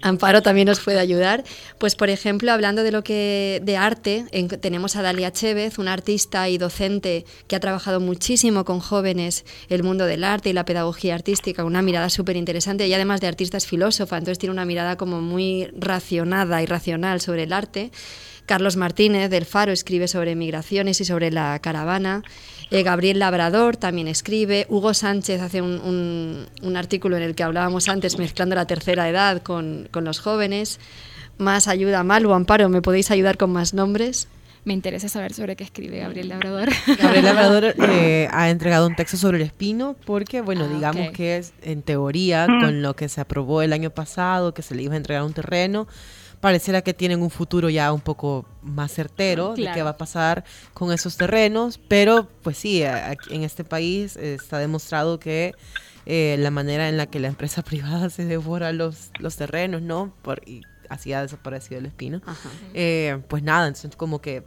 Amparo, 0.00 0.42
también 0.42 0.66
nos 0.66 0.80
puede 0.80 0.98
ayudar. 0.98 1.44
Pues 1.78 1.94
por 1.94 2.08
ejemplo, 2.08 2.52
hablando 2.52 2.82
de 2.82 2.90
lo 2.90 3.04
que 3.04 3.60
de 3.62 3.76
arte, 3.76 4.24
tenemos 4.62 4.96
a 4.96 5.02
Dalia 5.02 5.30
Chévez, 5.30 5.78
una 5.78 5.92
artista 5.92 6.48
y 6.48 6.56
docente 6.56 7.26
que 7.48 7.56
ha 7.56 7.60
trabajado 7.60 8.00
muchísimo 8.00 8.64
con 8.64 8.80
jóvenes 8.80 9.44
el 9.68 9.82
mundo 9.82 10.06
del 10.06 10.24
arte 10.24 10.50
y 10.50 10.52
la 10.54 10.64
pedagogía 10.64 11.14
artística, 11.14 11.64
una 11.64 11.82
mirada 11.82 12.08
súper 12.08 12.36
interesante 12.36 12.86
y 12.86 12.94
además 12.94 13.20
de 13.20 13.26
artista 13.26 13.58
es 13.58 13.66
filósofa, 13.66 14.16
entonces 14.16 14.38
tiene 14.38 14.52
una 14.52 14.64
mirada 14.64 14.96
como 14.96 15.20
muy 15.20 15.66
racionada 15.76 16.62
y 16.62 16.66
racional 16.66 17.20
sobre 17.20 17.42
el 17.42 17.52
arte. 17.52 17.90
Carlos 18.46 18.76
Martínez 18.76 19.30
del 19.30 19.46
Faro 19.46 19.72
escribe 19.72 20.06
sobre 20.06 20.34
migraciones 20.34 21.00
y 21.00 21.04
sobre 21.04 21.30
la 21.30 21.58
caravana. 21.60 22.22
Eh, 22.70 22.82
Gabriel 22.82 23.18
Labrador 23.18 23.76
también 23.76 24.08
escribe. 24.08 24.66
Hugo 24.68 24.94
Sánchez 24.94 25.40
hace 25.40 25.62
un, 25.62 26.46
artículo 26.76 27.16
en 27.16 27.22
el 27.22 27.34
que 27.34 27.42
hablábamos 27.42 27.88
antes, 27.88 28.18
mezclando 28.18 28.54
la 28.54 28.66
tercera 28.66 29.08
edad 29.08 29.42
con, 29.42 29.88
los 29.92 30.20
jóvenes. 30.20 30.78
Más 31.38 31.68
ayuda, 31.68 32.04
Malu, 32.04 32.32
Amparo, 32.32 32.68
¿me 32.68 32.82
podéis 32.82 33.10
ayudar 33.10 33.36
con 33.36 33.50
más 33.52 33.74
nombres? 33.74 34.28
me 34.64 34.72
interesa 34.72 35.10
saber 35.10 35.34
sobre 35.34 35.56
qué 35.56 35.64
escribe 35.64 35.98
Gabriel 35.98 36.30
Labrador. 36.30 36.70
Gabriel 36.98 37.24
Labrador 37.26 37.74
eh, 37.90 38.28
ha 38.32 38.48
entregado 38.48 38.86
un 38.86 38.96
texto 38.96 39.18
sobre 39.18 39.36
el 39.36 39.42
espino 39.42 39.94
porque, 40.06 40.40
bueno, 40.40 40.64
ah, 40.64 40.74
digamos 40.74 41.10
que 41.10 41.36
es 41.36 41.52
en 41.62 41.82
teoría 41.82 42.46
con 42.46 42.80
lo 42.80 42.96
que 42.96 43.10
se 43.10 43.20
aprobó 43.20 43.60
el 43.60 43.74
año 43.74 43.90
pasado, 43.90 44.54
que 44.54 44.62
se 44.62 44.74
le 44.74 44.82
iba 44.82 44.94
a 44.94 44.96
entregar 44.96 45.22
un 45.22 45.34
terreno, 45.34 45.86
pareciera 46.44 46.82
que 46.82 46.92
tienen 46.92 47.22
un 47.22 47.30
futuro 47.30 47.70
ya 47.70 47.90
un 47.90 48.02
poco 48.02 48.44
más 48.60 48.92
certero 48.92 49.54
de 49.54 49.66
qué 49.72 49.82
va 49.82 49.90
a 49.90 49.96
pasar 49.96 50.44
con 50.74 50.92
esos 50.92 51.16
terrenos, 51.16 51.80
pero 51.88 52.28
pues 52.42 52.58
sí, 52.58 52.84
aquí 52.84 53.34
en 53.34 53.44
este 53.44 53.64
país 53.64 54.14
eh, 54.18 54.34
está 54.34 54.58
demostrado 54.58 55.18
que 55.18 55.54
eh, 56.04 56.36
la 56.38 56.50
manera 56.50 56.90
en 56.90 56.98
la 56.98 57.06
que 57.06 57.18
la 57.18 57.28
empresa 57.28 57.62
privada 57.70 58.10
se 58.10 58.26
devora 58.26 58.72
los, 58.72 59.10
los 59.20 59.36
terrenos, 59.36 59.80
¿no? 59.80 60.12
Por, 60.20 60.46
y 60.46 60.60
así 60.90 61.14
ha 61.14 61.22
desaparecido 61.22 61.80
el 61.80 61.86
espino. 61.86 62.20
Eh, 62.74 63.22
pues 63.28 63.42
nada, 63.42 63.66
entonces 63.66 63.96
como 63.96 64.20
que 64.20 64.42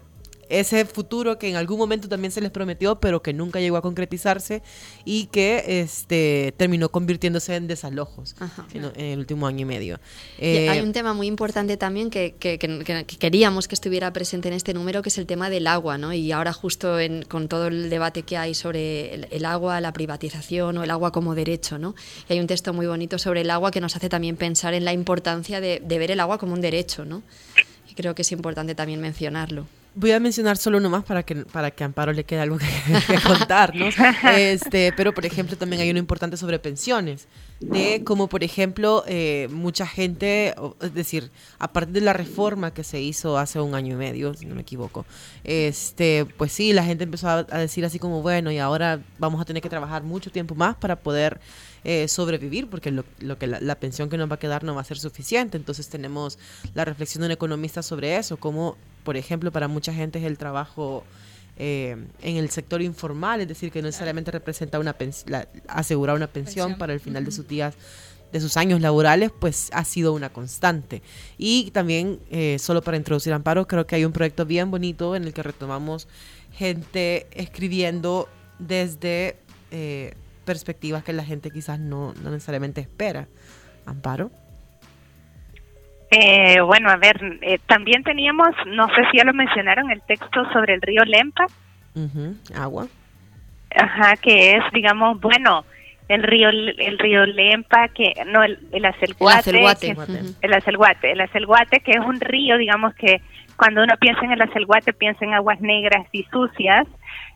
ese 0.50 0.86
futuro 0.86 1.38
que 1.40 1.50
en 1.50 1.56
algún 1.56 1.78
momento 1.78 2.08
también 2.08 2.32
se 2.32 2.42
les 2.42 2.52
prometió, 2.52 3.00
pero 3.00 3.22
que 3.22 3.34
nunca 3.34 3.60
llegó 3.60 3.78
a 3.78 3.82
concretizarse 3.82 4.62
y 5.06 5.26
que 5.28 5.82
este 5.82 6.54
terminó 6.58 6.90
convirtiéndose 6.90 7.56
en 7.56 7.68
desalojos 7.68 8.36
Ajá. 8.40 8.66
en, 8.74 8.86
en 8.86 9.06
el 9.14 9.20
último 9.20 9.48
año 9.48 9.62
y 9.62 9.66
medio. 9.66 10.00
Y 10.40 10.46
Eh, 10.46 10.70
hay 10.70 10.82
un 10.82 10.94
tema 10.94 11.14
muy 11.14 11.28
importante 11.28 11.78
también 11.78 12.10
que, 12.10 12.36
que- 12.40 12.58
que- 12.60 12.80
que- 12.84 13.06
que 13.06 13.18
queríamos 13.18 13.68
que 13.68 13.76
estuviera 13.76 14.12
presente 14.14 14.48
en 14.48 14.54
este 14.54 14.74
número, 14.74 15.02
que 15.02 15.10
es 15.10 15.18
el 15.18 15.26
tema 15.26 15.50
del 15.50 15.68
agua, 15.68 15.98
¿no? 15.98 16.14
Y 16.14 16.32
ahora 16.32 16.54
justo 16.54 17.00
en- 17.00 17.24
con 17.24 17.48
todo 17.48 17.68
el 17.68 17.90
debate 17.90 18.24
que 18.24 18.38
hay 18.38 18.54
sobre 18.54 19.14
el, 19.14 19.28
el 19.32 19.46
agua, 19.46 19.82
la 19.82 19.94
privatización 19.94 20.78
o 20.78 20.84
el 20.84 20.92
agua 20.92 21.12
como 21.12 21.36
derecho, 21.36 21.78
¿no? 21.78 21.96
Y 22.30 22.34
hay 22.34 22.40
un 22.40 22.48
texto 22.48 22.74
muy 22.74 22.88
bonito 22.88 23.18
sobre 23.20 23.42
el 23.42 23.50
agua 23.52 23.72
que 23.72 23.82
nos 23.82 23.96
hace 23.96 24.10
también 24.10 24.36
pensar 24.38 24.74
en 24.74 24.86
la 24.86 24.94
importancia 24.94 25.62
de, 25.62 25.82
de 25.84 26.00
ver 26.00 26.12
el 26.12 26.20
agua 26.20 26.38
como 26.38 26.54
un 26.54 26.62
derecho, 26.62 27.06
¿no? 27.06 27.24
Y 27.90 27.94
creo 27.94 28.16
que 28.16 28.22
es 28.22 28.32
importante 28.32 28.76
también 28.76 29.02
mencionarlo. 29.02 29.68
Voy 30.00 30.12
a 30.12 30.20
mencionar 30.20 30.58
solo 30.58 30.78
uno 30.78 30.92
más 30.92 31.04
para 31.04 31.24
que, 31.24 31.38
para 31.38 31.72
que 31.72 31.84
a 31.84 31.88
Amparo 31.88 32.14
le 32.14 32.24
quede 32.24 32.42
algo 32.42 32.60
que, 32.60 32.66
que 33.08 33.20
contarnos. 33.20 33.96
Este, 34.38 34.94
pero, 34.96 35.12
por 35.12 35.26
ejemplo, 35.26 35.58
también 35.58 35.82
hay 35.82 35.90
uno 35.90 35.98
importante 35.98 36.38
sobre 36.38 36.60
pensiones. 36.60 37.28
De 37.60 38.04
como, 38.04 38.28
por 38.28 38.44
ejemplo, 38.44 39.04
eh, 39.08 39.48
mucha 39.52 39.88
gente, 39.88 40.54
es 40.80 40.94
decir, 40.94 41.32
a 41.58 41.74
partir 41.74 41.94
de 41.94 42.02
la 42.02 42.14
reforma 42.14 42.72
que 42.72 42.84
se 42.84 43.02
hizo 43.02 43.40
hace 43.40 43.60
un 43.60 43.74
año 43.74 43.96
y 43.96 43.98
medio, 43.98 44.34
si 44.36 44.46
no 44.46 44.54
me 44.54 44.62
equivoco, 44.62 45.06
este, 45.44 46.28
pues 46.38 46.52
sí, 46.52 46.72
la 46.72 46.84
gente 46.84 47.04
empezó 47.04 47.30
a, 47.30 47.48
a 47.50 47.58
decir 47.58 47.84
así 47.84 47.98
como, 47.98 48.22
bueno, 48.22 48.52
y 48.52 48.60
ahora 48.60 49.02
vamos 49.18 49.42
a 49.42 49.46
tener 49.46 49.64
que 49.64 49.70
trabajar 49.70 50.04
mucho 50.04 50.32
tiempo 50.32 50.54
más 50.54 50.76
para 50.76 50.98
poder 50.98 51.40
eh, 51.84 52.08
sobrevivir, 52.08 52.70
porque 52.70 52.92
lo, 52.92 53.06
lo 53.20 53.40
que 53.40 53.48
la, 53.48 53.60
la 53.60 53.76
pensión 53.76 54.10
que 54.10 54.18
nos 54.18 54.30
va 54.30 54.36
a 54.36 54.40
quedar 54.40 54.64
no 54.64 54.76
va 54.76 54.82
a 54.82 54.84
ser 54.84 55.00
suficiente. 55.00 55.58
Entonces 55.58 55.90
tenemos 55.90 56.38
la 56.76 56.86
reflexión 56.86 57.22
de 57.22 57.28
un 57.28 57.32
economista 57.32 57.82
sobre 57.82 58.18
eso, 58.18 58.38
como, 58.38 58.78
por 59.04 59.18
ejemplo, 59.18 59.52
para 59.52 59.68
mucha 59.68 59.94
gente 59.94 60.20
es 60.20 60.26
el 60.26 60.38
trabajo 60.38 61.04
eh, 61.58 61.98
en 62.22 62.38
el 62.38 62.50
sector 62.50 62.82
informal, 62.82 63.42
es 63.42 63.48
decir, 63.48 63.72
que 63.72 63.82
no 63.82 63.88
necesariamente 63.88 64.32
representa 64.32 64.80
una 64.80 64.96
la- 65.26 65.48
asegurar 65.68 66.16
una 66.16 66.28
pensión, 66.28 66.66
Pensión. 66.68 66.80
para 66.80 66.94
el 66.94 67.00
final 67.00 67.26
de 67.26 67.32
sus 67.32 67.48
días 67.48 67.74
de 68.32 68.42
sus 68.42 68.58
años 68.58 68.82
laborales, 68.82 69.32
pues 69.40 69.70
ha 69.72 69.86
sido 69.86 70.14
una 70.14 70.30
constante. 70.30 71.02
Y 71.38 71.72
también, 71.72 72.20
eh, 72.30 72.58
solo 72.60 72.82
para 72.82 72.98
introducir 72.98 73.32
Amparo, 73.32 73.68
creo 73.68 73.88
que 73.88 73.96
hay 73.96 74.04
un 74.04 74.12
proyecto 74.12 74.46
bien 74.46 74.70
bonito 74.70 75.16
en 75.16 75.24
el 75.24 75.34
que 75.34 75.44
retomamos 75.44 76.10
gente 76.52 77.28
escribiendo 77.32 78.28
desde 78.60 79.38
eh, 79.72 80.14
perspectivas 80.44 81.04
que 81.06 81.14
la 81.14 81.24
gente 81.24 81.52
quizás 81.52 81.80
no, 81.80 82.14
no 82.22 82.30
necesariamente 82.32 82.82
espera. 82.82 83.28
Amparo. 83.86 84.30
Eh, 86.12 86.62
bueno, 86.62 86.90
a 86.90 86.96
ver, 86.96 87.20
eh, 87.42 87.60
también 87.68 88.04
teníamos, 88.04 88.50
no 88.68 88.88
sé 88.96 89.02
si 89.12 89.18
ya 89.18 89.26
lo 89.26 89.34
mencionaron, 89.34 89.92
el 89.92 90.02
texto 90.08 90.50
sobre 90.54 90.74
el 90.76 90.82
río 90.82 91.04
Lempa, 91.04 91.46
Agua. 92.56 92.88
ajá, 93.76 94.16
que 94.18 94.56
es, 94.56 94.64
digamos, 94.74 95.20
bueno, 95.20 95.66
el 96.08 96.24
río 96.24 96.50
el 96.50 96.98
río 97.00 97.26
Lempa, 97.26 97.90
que 97.90 98.14
no, 98.28 98.42
el, 98.44 98.58
el 98.72 98.86
Acelguate, 98.86 99.42
que- 99.88 99.96
el 100.42 100.54
Acelguate, 100.54 101.12
el 101.12 101.22
Acelguate, 101.22 101.80
que 101.82 101.92
es 101.92 102.00
un 102.00 102.22
río, 102.22 102.58
digamos 102.58 102.94
que 102.96 103.22
cuando 103.58 103.84
uno 103.84 103.96
piensa 104.00 104.24
en 104.24 104.32
el 104.32 104.42
Acelguate 104.42 104.94
piensa 104.94 105.26
en 105.26 105.34
aguas 105.34 105.60
negras 105.60 106.08
y 106.14 106.24
sucias, 106.32 106.86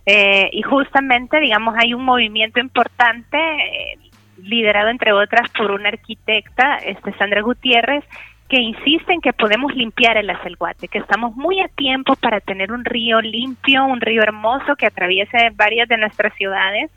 eh, 0.05 0.49
y 0.53 0.61
justamente, 0.61 1.39
digamos, 1.41 1.75
hay 1.77 1.93
un 1.93 2.05
movimiento 2.05 2.59
importante 2.61 3.37
eh, 3.37 3.97
liderado 4.37 4.89
entre 4.89 5.11
otras 5.11 5.49
por 5.57 5.71
una 5.71 5.89
arquitecta, 5.89 6.77
este 6.77 7.11
Sandra 7.17 7.41
Gutiérrez, 7.41 8.03
que 8.51 8.59
insiste 8.59 9.13
en 9.13 9.21
que 9.21 9.31
podemos 9.31 9.73
limpiar 9.73 10.17
el 10.17 10.29
Acelguate, 10.29 10.89
que 10.89 10.97
estamos 10.97 11.33
muy 11.37 11.61
a 11.61 11.69
tiempo 11.69 12.17
para 12.17 12.41
tener 12.41 12.73
un 12.73 12.83
río 12.83 13.21
limpio, 13.21 13.85
un 13.85 14.01
río 14.01 14.21
hermoso 14.21 14.75
que 14.75 14.87
atraviese 14.87 15.51
varias 15.55 15.87
de 15.87 15.97
nuestras 15.97 16.33
ciudades 16.35 16.91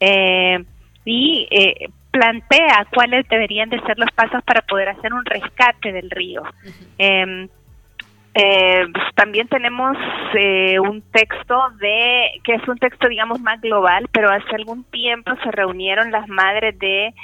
eh, 0.00 0.64
y 1.04 1.46
eh, 1.52 1.90
plantea 2.10 2.88
cuáles 2.92 3.28
deberían 3.28 3.68
de 3.68 3.80
ser 3.82 4.00
los 4.00 4.10
pasos 4.10 4.42
para 4.42 4.62
poder 4.62 4.88
hacer 4.88 5.14
un 5.14 5.24
rescate 5.24 5.92
del 5.92 6.10
río. 6.10 6.42
Eh, 6.98 7.48
eh, 8.38 8.84
pues, 8.92 9.04
también 9.14 9.48
tenemos 9.48 9.96
eh, 10.34 10.78
un 10.78 11.00
texto 11.00 11.70
de 11.80 12.32
que 12.44 12.54
es 12.54 12.68
un 12.68 12.76
texto 12.76 13.08
digamos 13.08 13.40
más 13.40 13.60
global, 13.62 14.08
pero 14.12 14.30
hace 14.30 14.56
algún 14.56 14.84
tiempo 14.84 15.32
se 15.42 15.50
reunieron 15.52 16.10
las 16.10 16.28
madres 16.28 16.78
de 16.78 17.14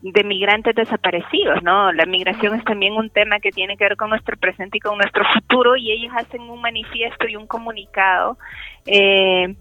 de 0.00 0.24
migrantes 0.24 0.74
desaparecidos, 0.74 1.62
¿no? 1.62 1.92
La 1.92 2.06
migración 2.06 2.54
es 2.54 2.64
también 2.64 2.94
un 2.94 3.10
tema 3.10 3.38
que 3.40 3.50
tiene 3.50 3.76
que 3.76 3.84
ver 3.84 3.96
con 3.96 4.10
nuestro 4.10 4.36
presente 4.36 4.78
y 4.78 4.80
con 4.80 4.96
nuestro 4.96 5.24
futuro 5.32 5.76
y 5.76 5.90
ellas 5.92 6.12
hacen 6.16 6.42
un 6.42 6.60
manifiesto 6.60 7.28
y 7.28 7.36
un 7.36 7.46
comunicado 7.46 8.38
eh, 8.86 9.54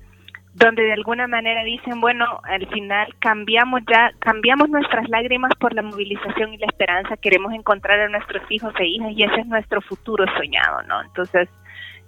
donde 0.54 0.84
de 0.84 0.94
alguna 0.94 1.28
manera 1.28 1.64
dicen, 1.64 2.00
bueno, 2.00 2.40
al 2.44 2.68
final 2.68 3.08
cambiamos 3.20 3.82
ya, 3.90 4.12
cambiamos 4.20 4.70
nuestras 4.70 5.10
lágrimas 5.10 5.52
por 5.60 5.74
la 5.74 5.82
movilización 5.82 6.54
y 6.54 6.58
la 6.58 6.68
esperanza, 6.68 7.18
queremos 7.18 7.54
encontrar 7.54 8.00
a 8.00 8.08
nuestros 8.10 8.44
hijos 8.50 8.74
e 8.80 8.86
hijas 8.86 9.12
y 9.16 9.24
ese 9.24 9.42
es 9.42 9.48
nuestro 9.48 9.82
futuro 9.82 10.26
soñado, 10.38 10.84
¿no? 10.84 11.02
Entonces, 11.02 11.50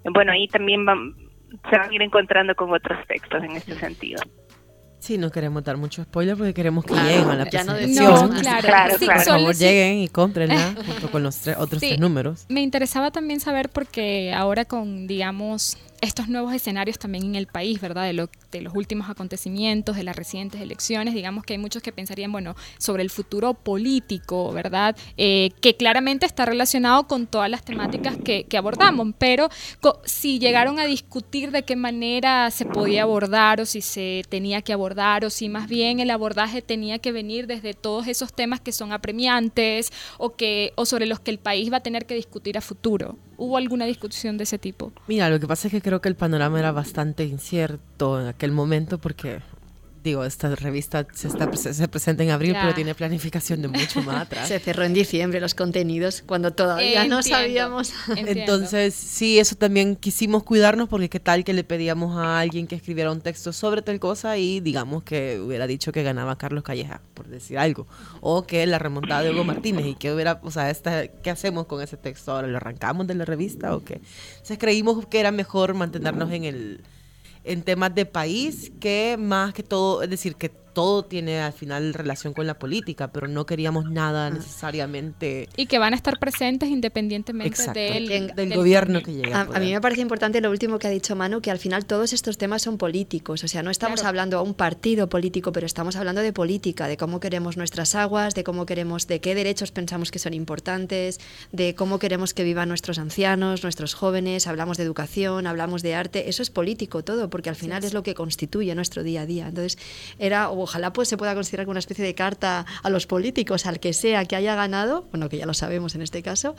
bueno, 0.06 0.32
ahí 0.32 0.48
también 0.48 0.86
van- 0.86 1.16
se 1.70 1.78
van 1.78 1.90
a 1.90 1.94
ir 1.94 2.02
encontrando 2.02 2.54
con 2.56 2.72
otros 2.72 3.00
textos 3.08 3.44
en 3.44 3.52
este 3.52 3.74
sentido. 3.74 4.22
Sí, 5.06 5.20
no 5.20 5.30
queremos 5.30 5.64
dar 5.64 5.78
mucho 5.78 6.02
spoiler 6.04 6.36
porque 6.36 6.54
queremos 6.56 6.84
que 6.84 6.94
Claro, 6.94 7.08
lleguen 7.08 7.30
a 7.30 7.36
la 7.36 7.46
presentación. 7.46 7.96
No, 8.34 8.40
claro. 8.42 8.68
Claro, 8.68 8.96
Sí, 8.98 9.06
claro. 9.06 9.22
Por 9.24 9.34
favor, 9.34 9.56
lleguen 9.56 10.00
y 10.00 10.08
cómprenla 10.08 10.74
junto 10.88 11.12
con 11.12 11.22
los 11.22 11.36
tres- 11.38 11.58
otros 11.60 11.80
Sí. 11.80 11.90
tres 11.90 12.00
números. 12.00 12.46
Me 12.50 12.62
interesaba 12.62 13.12
también 13.12 13.40
saber 13.40 13.70
porque 13.70 14.34
ahora 14.36 14.66
con, 14.66 15.06
digamos, 15.06 15.78
estos 16.02 16.28
nuevos 16.30 16.54
escenarios 16.54 17.00
también 17.00 17.24
en 17.26 17.36
el 17.36 17.48
país, 17.48 17.80
¿verdad? 17.82 18.04
De, 18.06 18.14
lo- 18.14 18.30
de 18.52 18.62
los 18.62 18.74
últimos 18.76 19.10
acontecimientos, 19.10 19.96
de 19.96 20.04
las 20.04 20.16
recientes 20.16 20.62
elecciones, 20.62 21.14
digamos 21.14 21.44
que 21.44 21.54
hay 21.54 21.60
muchos 21.60 21.82
que 21.82 21.92
pensarían, 21.92 22.32
bueno, 22.32 22.56
sobre 22.78 23.04
el 23.04 23.10
futuro 23.10 23.54
político, 23.54 24.52
¿verdad? 24.52 24.96
Eh, 25.18 25.52
que 25.62 25.76
claramente 25.76 26.26
está 26.26 26.46
relacionado 26.46 27.08
con 27.08 27.28
todas 27.28 27.50
las 27.50 27.64
temáticas 27.64 28.18
que, 28.18 28.46
que 28.46 28.58
abordamos, 28.58 29.08
pero 29.18 29.50
si 30.06 30.40
llegaron 30.40 30.80
a 30.80 30.86
discutir 30.86 31.52
de 31.52 31.64
qué 31.64 31.76
manera 31.76 32.50
se 32.52 32.66
podía 32.66 33.04
abordar 33.04 33.62
o 33.62 33.66
si 33.66 33.82
se 33.82 34.24
tenía 34.30 34.62
que 34.62 34.74
abordar 34.74 35.26
o 35.26 35.30
si 35.30 35.50
más 35.50 35.68
bien 35.68 36.00
el 36.00 36.10
abordaje 36.12 36.62
tenía 36.62 37.00
que 37.00 37.12
venir 37.12 37.48
desde 37.48 37.74
todos 37.74 38.08
esos 38.08 38.34
temas 38.34 38.60
que 38.62 38.72
son 38.72 38.92
apremiantes 38.92 39.92
o 40.18 40.36
que 40.36 40.72
o 40.76 40.86
sobre 40.86 41.06
los 41.06 41.20
que 41.20 41.32
el 41.32 41.40
país 41.40 41.72
va 41.72 41.78
a 41.78 41.84
tener 41.84 42.06
que 42.06 42.16
discutir 42.16 42.58
a 42.58 42.62
futuro. 42.62 43.18
¿Hubo 43.38 43.58
alguna 43.58 43.86
discusión 43.86 44.38
de 44.38 44.44
ese 44.44 44.58
tipo? 44.58 44.92
Mira, 45.08 45.30
lo 45.30 45.40
que 45.40 45.48
pasa 45.48 45.68
es 45.68 45.72
que 45.72 45.82
creo 45.82 46.02
que 46.02 46.10
el 46.10 46.16
panorama 46.16 46.60
era 46.60 46.72
bastante 46.72 47.26
incierto 47.26 48.22
en 48.22 48.28
aquel 48.28 48.52
momento 48.52 48.98
porque, 48.98 49.42
digo, 50.06 50.24
esta 50.24 50.56
revista 50.56 51.06
se, 51.14 51.28
está, 51.28 51.52
se, 51.58 51.74
se 51.74 51.88
presenta 51.90 52.24
en 52.24 52.30
abril, 52.30 52.54
Ya. 52.54 52.62
pero 52.62 52.74
tiene 52.74 52.96
planificación 52.96 53.62
de 53.62 53.68
mucho 53.68 54.02
más 54.04 54.22
atrás. 54.22 54.48
Se 54.48 54.60
cerró 54.60 54.84
en 54.84 54.94
diciembre 54.94 55.42
los 55.42 55.54
contenidos 55.54 56.24
cuando 56.26 56.52
todavía 56.54 57.06
no 57.06 57.18
Entiendo, 57.18 57.38
sabíamos. 57.38 57.94
entiendo. 58.08 58.32
Entonces, 58.32 58.94
sí, 58.94 59.40
eso 59.40 59.56
también 59.56 59.98
quisimos 59.98 60.44
cuidarnos 60.44 60.88
porque 60.88 61.10
qué 61.10 61.20
tal 61.20 61.44
que 61.44 61.52
le 61.54 61.64
pedíamos 61.66 62.18
a 62.18 62.40
alguien 62.40 62.68
que 62.68 62.76
escribiera 62.76 63.12
un 63.12 63.20
texto 63.20 63.52
sobre 63.52 63.82
tal 63.82 64.00
cosa 64.00 64.38
y 64.38 64.62
digamos 64.62 65.04
que 65.04 65.40
hubiera 65.40 65.68
dicho 65.68 65.92
que 65.92 66.04
ganaba 66.04 66.38
Carlos 66.38 66.64
Calleja, 66.64 67.02
por 67.14 67.28
decir 67.28 67.58
algo, 67.58 67.88
o 68.22 68.46
que 68.46 68.66
la 68.66 68.80
remontada 68.80 69.24
de 69.24 69.32
Hugo 69.32 69.44
Martínez 69.44 69.86
y 69.88 69.96
que 69.96 70.14
hubiera, 70.14 70.40
o 70.44 70.52
sea, 70.52 70.70
esta, 70.70 71.08
¿qué 71.08 71.30
hacemos 71.32 71.66
con 71.66 71.82
ese 71.82 71.98
texto 71.98 72.32
ahora? 72.32 72.48
¿Lo 72.48 72.58
arrancamos 72.58 73.08
de 73.08 73.16
la 73.16 73.26
revista 73.26 73.76
o 73.76 73.84
qué? 73.84 74.00
Entonces 74.34 74.58
creímos 74.60 75.06
que 75.08 75.20
era 75.20 75.32
mejor 75.32 75.74
mantenernos 75.74 76.32
en 76.32 76.44
el 76.44 76.82
en 77.46 77.62
temas 77.64 77.94
de 77.96 78.06
país 78.06 78.72
que 78.80 79.18
más 79.20 79.54
que 79.54 79.64
todo, 79.64 80.02
es 80.04 80.10
decir, 80.10 80.36
que 80.36 80.52
todo 80.76 81.04
tiene 81.06 81.42
al 81.42 81.54
final 81.54 81.94
relación 81.96 82.34
con 82.34 82.46
la 82.46 82.54
política, 82.60 83.12
pero 83.12 83.28
no 83.28 83.48
queríamos 83.48 83.86
nada 83.90 84.30
necesariamente 84.30 85.50
Y 85.58 85.66
que 85.66 85.80
van 85.80 85.94
a 85.94 85.96
estar 85.96 86.20
presentes 86.20 86.70
independientemente 86.70 87.48
Exacto. 87.50 87.80
del, 87.80 88.08
Del- 88.08 88.28
del 88.36 88.50
del- 88.50 88.58
gobierno 88.58 89.02
que 89.02 89.14
llega. 89.14 89.42
A, 89.42 89.56
a 89.56 89.60
mí 89.60 89.72
me 89.72 89.82
parece 89.82 90.02
importante 90.02 90.42
lo 90.42 90.52
último 90.52 90.78
que 90.78 90.88
ha 90.88 90.90
dicho 90.92 91.16
Manu, 91.16 91.42
que 91.42 91.50
al 91.50 91.60
final 91.60 91.86
todos 91.86 92.14
estos 92.14 92.38
temas 92.38 92.62
son 92.62 92.78
políticos. 92.78 93.44
O 93.44 93.48
sea, 93.48 93.64
no 93.64 93.72
estamos 93.72 94.02
Claro. 94.02 94.10
hablando 94.10 94.38
a 94.38 94.42
un 94.42 94.54
partido 94.54 95.08
político, 95.10 95.52
pero 95.52 95.66
estamos 95.66 95.96
hablando 95.96 96.22
de 96.22 96.34
política, 96.34 96.88
de 96.88 96.98
cómo 96.98 97.20
queremos 97.20 97.56
nuestras 97.58 97.96
aguas, 97.96 98.36
de 98.36 98.44
cómo 98.44 98.66
queremos, 98.66 99.08
de 99.08 99.22
qué 99.22 99.34
derechos 99.34 99.72
pensamos 99.72 100.12
que 100.12 100.20
son 100.20 100.34
importantes, 100.34 101.20
de 101.54 101.74
cómo 101.74 101.98
queremos 101.98 102.34
que 102.34 102.44
vivan 102.44 102.68
nuestros 102.70 103.00
ancianos, 103.00 103.64
nuestros 103.64 103.94
jóvenes. 103.94 104.46
Hablamos 104.48 104.78
de 104.78 104.84
educación, 104.84 105.48
hablamos 105.48 105.82
de 105.82 105.96
arte. 105.96 106.30
Eso 106.30 106.44
es 106.44 106.50
político 106.50 107.04
todo, 107.04 107.30
porque 107.30 107.50
al 107.50 107.56
final 107.56 107.84
es 107.86 107.94
lo 107.94 108.04
que 108.04 108.14
constituye 108.14 108.76
nuestro 108.76 109.04
día 109.04 109.22
a 109.22 109.26
día. 109.26 109.48
Entonces, 109.48 109.78
era 110.20 110.50
o 110.50 110.65
ojalá 110.66 110.92
pues 110.92 111.08
se 111.08 111.18
pueda 111.18 111.34
considerar 111.34 111.66
como 111.66 111.72
una 111.72 111.80
especie 111.80 112.04
de 112.04 112.14
carta 112.14 112.66
a 112.84 112.90
los 112.90 113.08
políticos, 113.08 113.66
al 113.66 113.80
que 113.80 113.94
sea 113.94 114.26
que 114.26 114.36
haya 114.36 114.56
ganado, 114.56 115.08
bueno, 115.12 115.30
que 115.30 115.38
ya 115.38 115.46
lo 115.46 115.54
sabemos 115.54 115.96
en 115.96 116.02
este 116.02 116.22
caso, 116.22 116.56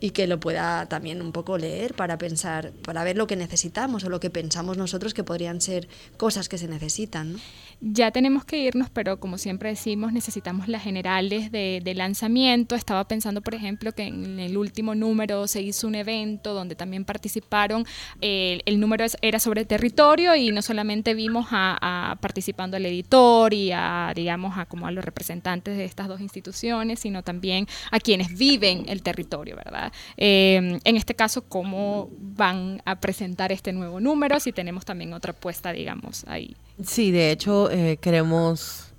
y 0.00 0.10
que 0.10 0.26
lo 0.26 0.40
pueda 0.40 0.86
también 0.86 1.20
un 1.20 1.32
poco 1.32 1.58
leer 1.58 1.94
para 1.94 2.18
pensar, 2.18 2.72
para 2.84 3.04
ver 3.04 3.16
lo 3.16 3.26
que 3.26 3.36
necesitamos 3.36 4.04
o 4.04 4.08
lo 4.08 4.20
que 4.20 4.30
pensamos 4.30 4.76
nosotros 4.76 5.12
que 5.12 5.24
podrían 5.24 5.60
ser 5.60 5.88
cosas 6.16 6.48
que 6.48 6.58
se 6.58 6.68
necesitan. 6.68 7.34
¿no? 7.34 7.38
Ya 7.80 8.10
tenemos 8.10 8.44
que 8.44 8.58
irnos, 8.58 8.90
pero 8.90 9.20
como 9.20 9.38
siempre 9.38 9.68
decimos, 9.68 10.12
necesitamos 10.12 10.66
las 10.66 10.82
generales 10.82 11.52
de, 11.52 11.92
lanzamiento. 11.94 12.74
Estaba 12.74 13.06
pensando, 13.06 13.40
por 13.40 13.54
ejemplo, 13.54 13.92
que 13.92 14.04
en 14.04 14.40
el 14.40 14.56
último 14.56 14.94
número 14.94 15.46
se 15.46 15.62
hizo 15.62 15.86
un 15.86 15.94
evento 15.94 16.54
donde 16.54 16.74
también 16.74 17.04
participaron. 17.04 17.86
Eh, 18.20 18.60
el 18.66 18.80
número 18.80 19.04
era 19.22 19.38
sobre 19.38 19.64
territorio 19.64 20.34
y 20.34 20.50
no 20.50 20.60
solamente 20.60 21.14
vimos 21.14 21.46
a, 21.50 22.18
participando 22.20 22.76
al 22.76 22.86
editor 22.86 23.47
y 23.52 23.72
a, 23.72 24.12
digamos, 24.14 24.56
a 24.58 24.66
como 24.66 24.86
a 24.86 24.90
los 24.90 25.04
representantes 25.04 25.76
de 25.76 25.84
estas 25.84 26.08
dos 26.08 26.20
instituciones, 26.20 27.00
sino 27.00 27.22
también 27.22 27.66
a 27.90 28.00
quienes 28.00 28.36
viven 28.36 28.84
el 28.88 29.02
territorio, 29.02 29.56
¿verdad? 29.56 29.92
Eh, 30.16 30.78
en 30.82 30.96
este 30.96 31.14
caso, 31.14 31.42
cómo 31.42 32.10
van 32.18 32.82
a 32.84 33.00
presentar 33.00 33.52
este 33.52 33.72
nuevo 33.72 34.00
número, 34.00 34.40
si 34.40 34.52
tenemos 34.52 34.84
también 34.84 35.12
otra 35.12 35.32
apuesta, 35.32 35.72
digamos, 35.72 36.24
ahí. 36.28 36.56
Sí, 36.82 37.10
de 37.10 37.32
hecho 37.32 37.70
eh, 37.70 37.98
queremos, 38.00 38.92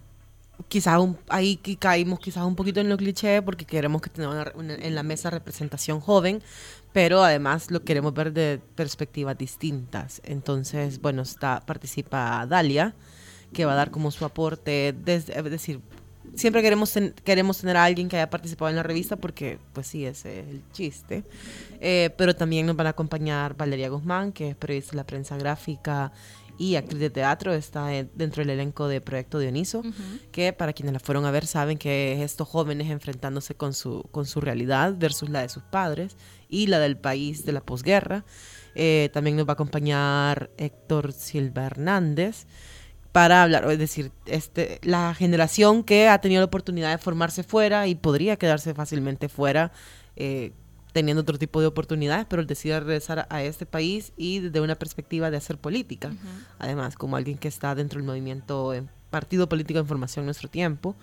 quizás 0.68 1.00
ahí 1.30 1.58
caímos 1.80 2.20
quizás 2.20 2.44
un 2.44 2.56
poquito 2.56 2.82
en 2.82 2.90
lo 2.90 2.98
cliché 2.98 3.42
porque 3.42 3.66
queremos 3.66 4.02
que 4.02 4.10
tenga 4.10 4.52
en 4.58 4.96
la 4.96 5.04
mesa 5.04 5.30
representación 5.30 6.02
joven, 6.02 6.42
pero 6.92 7.24
además 7.24 7.72
lo 7.72 7.84
queremos 7.84 8.14
ver 8.14 8.34
de 8.34 8.60
perspectivas 8.76 9.38
distintas. 9.38 10.22
Entonces, 10.26 11.00
bueno, 11.02 11.22
está 11.22 11.62
participa 11.66 12.46
Dalia, 12.48 12.94
que 13.54 13.66
va 13.66 13.74
a 13.74 13.76
dar 13.76 13.92
como 13.92 14.12
su 14.12 14.26
aporte, 14.26 14.94
desde, 15.04 15.38
es 15.38 15.44
decir, 15.46 15.82
siempre 16.36 16.62
queremos, 16.62 16.94
queremos 17.24 17.58
tener 17.60 17.78
a 17.78 17.84
alguien 17.84 18.10
que 18.10 18.18
haya 18.18 18.30
participado 18.30 18.70
en 18.70 18.76
la 18.76 18.84
revista 18.84 19.16
porque, 19.16 19.60
pues 19.74 19.88
sí, 19.88 20.06
ese 20.06 20.42
es 20.42 20.48
el 20.48 20.64
chiste. 20.72 21.24
Eh, 21.80 22.10
pero 22.18 22.36
también 22.36 22.66
nos 22.66 22.76
van 22.76 22.88
a 22.88 22.92
acompañar 22.92 23.56
Valeria 23.56 23.90
Guzmán, 23.90 24.32
que 24.32 24.50
es 24.50 24.56
periodista 24.56 24.92
de 24.92 24.98
la 24.98 25.06
prensa 25.06 25.38
gráfica 25.38 26.12
y 26.58 26.76
actriz 26.76 27.00
de 27.00 27.10
teatro, 27.10 27.54
está 27.54 27.88
dentro 27.88 28.44
del 28.44 28.50
elenco 28.50 28.90
de 28.90 29.00
Proyecto 29.00 29.40
Dioniso, 29.40 29.82
que 30.34 30.52
para 30.52 30.74
quienes 30.74 30.92
la 30.92 31.00
fueron 31.00 31.26
a 31.26 31.32
ver 31.32 31.48
saben 31.48 31.78
que 31.78 32.12
es 32.12 32.20
estos 32.20 32.50
jóvenes 32.50 32.90
enfrentándose 32.90 33.56
con 33.56 33.74
su, 33.74 34.04
con 34.12 34.26
su 34.26 34.42
realidad 34.42 34.94
versus 34.98 35.30
la 35.30 35.42
de 35.42 35.48
sus 35.48 35.64
padres 35.64 36.18
y 36.50 36.68
la 36.68 36.80
del 36.80 36.98
país 36.98 37.46
de 37.46 37.54
la 37.54 37.62
posguerra. 37.62 38.26
Eh, 38.76 39.10
también 39.14 39.38
nos 39.38 39.48
va 39.48 39.52
a 39.52 39.54
acompañar 39.54 40.50
Héctor 40.58 41.14
Silva 41.14 41.66
Hernández 41.66 42.46
para 43.12 43.44
hablar, 43.44 43.70
es 43.72 43.80
decir, 43.80 44.12
este, 44.26 44.80
la 44.84 45.14
generación 45.14 45.84
que 45.84 46.08
ha 46.08 46.22
tenido 46.22 46.42
la 46.42 46.46
oportunidad 46.46 46.92
de 46.92 46.98
formarse 46.98 47.44
fuera 47.44 47.88
y 47.88 47.96
podría 47.96 48.36
quedarse 48.36 48.74
fácilmente 48.74 49.30
fuera. 49.30 49.72
Eh, 50.16 50.52
teniendo 50.92 51.22
otro 51.22 51.38
tipo 51.38 51.62
de 51.62 51.68
oportunidades, 51.68 52.26
pero 52.28 52.42
él 52.42 52.48
decide 52.48 52.80
regresar 52.80 53.28
a 53.30 53.44
este 53.44 53.68
país 53.68 54.12
y 54.18 54.40
desde 54.40 54.60
una 54.60 54.74
perspectiva 54.74 55.30
de 55.30 55.38
hacer 55.38 55.60
política. 55.60 56.12
Además, 56.58 56.96
como 56.96 57.16
alguien 57.16 57.38
que 57.38 57.48
está 57.48 57.76
dentro 57.76 58.00
del 58.00 58.08
movimiento 58.08 58.74
en 58.74 58.90
Partido 59.10 59.48
Político 59.48 59.78
de 59.78 59.84
Información 59.84 60.26
Nuestro 60.26 60.50
Tiempo. 60.50 60.96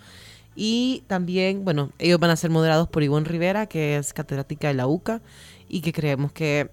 Y 0.55 1.03
también, 1.07 1.63
bueno, 1.63 1.91
ellos 1.99 2.19
van 2.19 2.31
a 2.31 2.35
ser 2.35 2.49
moderados 2.49 2.87
por 2.89 3.03
Ivonne 3.03 3.27
Rivera, 3.27 3.67
que 3.67 3.97
es 3.97 4.11
catedrática 4.11 4.67
de 4.67 4.73
la 4.73 4.87
UCA 4.87 5.21
y 5.69 5.81
que 5.81 5.93
creemos 5.93 6.31
que 6.31 6.69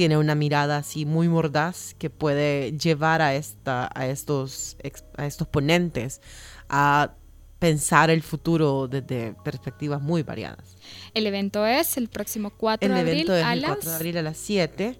tiene 0.00 0.16
una 0.16 0.34
mirada 0.34 0.78
así 0.78 1.04
muy 1.04 1.28
mordaz 1.28 1.92
que 1.98 2.08
puede 2.08 2.72
llevar 2.72 3.20
a, 3.20 3.34
esta, 3.34 3.90
a, 3.94 4.06
estos, 4.06 4.78
a 5.18 5.26
estos 5.26 5.46
ponentes 5.46 6.22
a 6.70 7.12
pensar 7.58 8.08
el 8.08 8.22
futuro 8.22 8.88
desde 8.88 9.34
perspectivas 9.44 10.00
muy 10.00 10.22
variadas. 10.22 10.78
El 11.12 11.26
evento 11.26 11.66
es 11.66 11.98
el 11.98 12.08
próximo 12.08 12.48
4 12.48 12.88
de 12.88 12.98
abril. 12.98 13.12
El 13.12 13.18
evento 13.18 13.36
es 13.36 13.44
el 13.44 13.62
4 13.62 13.90
de 13.90 13.96
abril 13.96 14.16
a 14.16 14.22
las 14.22 14.38
7. 14.38 14.98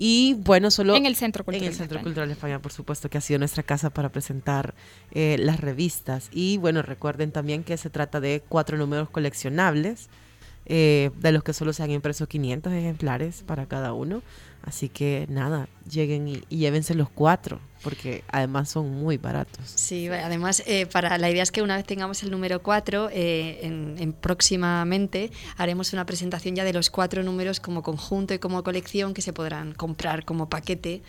Y 0.00 0.34
bueno, 0.34 0.72
solo... 0.72 0.96
En 0.96 1.06
el 1.06 1.14
Centro 1.14 1.44
Cultural. 1.44 1.62
En 1.62 1.70
el 1.70 1.78
Centro 1.78 2.02
Cultural 2.02 2.26
de 2.26 2.32
España, 2.32 2.60
por 2.60 2.72
supuesto, 2.72 3.08
que 3.08 3.18
ha 3.18 3.20
sido 3.20 3.38
nuestra 3.38 3.62
casa 3.62 3.90
para 3.90 4.10
presentar 4.10 4.74
eh, 5.12 5.36
las 5.38 5.60
revistas. 5.60 6.28
Y 6.32 6.56
bueno, 6.56 6.82
recuerden 6.82 7.30
también 7.30 7.62
que 7.62 7.76
se 7.76 7.88
trata 7.88 8.18
de 8.18 8.42
cuatro 8.48 8.76
números 8.76 9.10
coleccionables, 9.10 10.10
eh, 10.72 11.10
de 11.18 11.32
los 11.32 11.42
que 11.42 11.52
solo 11.52 11.72
se 11.72 11.82
han 11.82 11.90
impreso 11.90 12.28
500 12.28 12.72
ejemplares 12.72 13.42
para 13.44 13.66
cada 13.66 13.92
uno. 13.92 14.22
Así 14.62 14.88
que 14.88 15.26
nada, 15.28 15.68
lleguen 15.90 16.28
y, 16.28 16.42
llévense 16.48 16.94
los 16.94 17.10
cuatro, 17.10 17.58
porque 17.82 18.22
además 18.28 18.68
son 18.68 18.88
muy 18.88 19.16
baratos. 19.16 19.64
Sí, 19.64 20.06
además 20.06 20.62
eh, 20.66 20.86
para 20.86 21.18
la 21.18 21.28
idea 21.28 21.42
es 21.42 21.50
que 21.50 21.62
una 21.62 21.74
vez 21.74 21.86
tengamos 21.86 22.22
el 22.22 22.30
número 22.30 22.62
cuatro, 22.62 23.08
eh, 23.10 23.58
en, 23.62 24.12
próximamente 24.12 25.32
haremos 25.56 25.92
una 25.92 26.06
presentación 26.06 26.54
ya 26.54 26.62
de 26.62 26.72
los 26.72 26.88
cuatro 26.88 27.24
números 27.24 27.58
como 27.58 27.82
conjunto 27.82 28.32
y 28.32 28.38
como 28.38 28.62
colección 28.62 29.12
que 29.12 29.22
se 29.22 29.32
podrán 29.32 29.72
comprar 29.72 30.24
como 30.24 30.48
paquete 30.48 31.02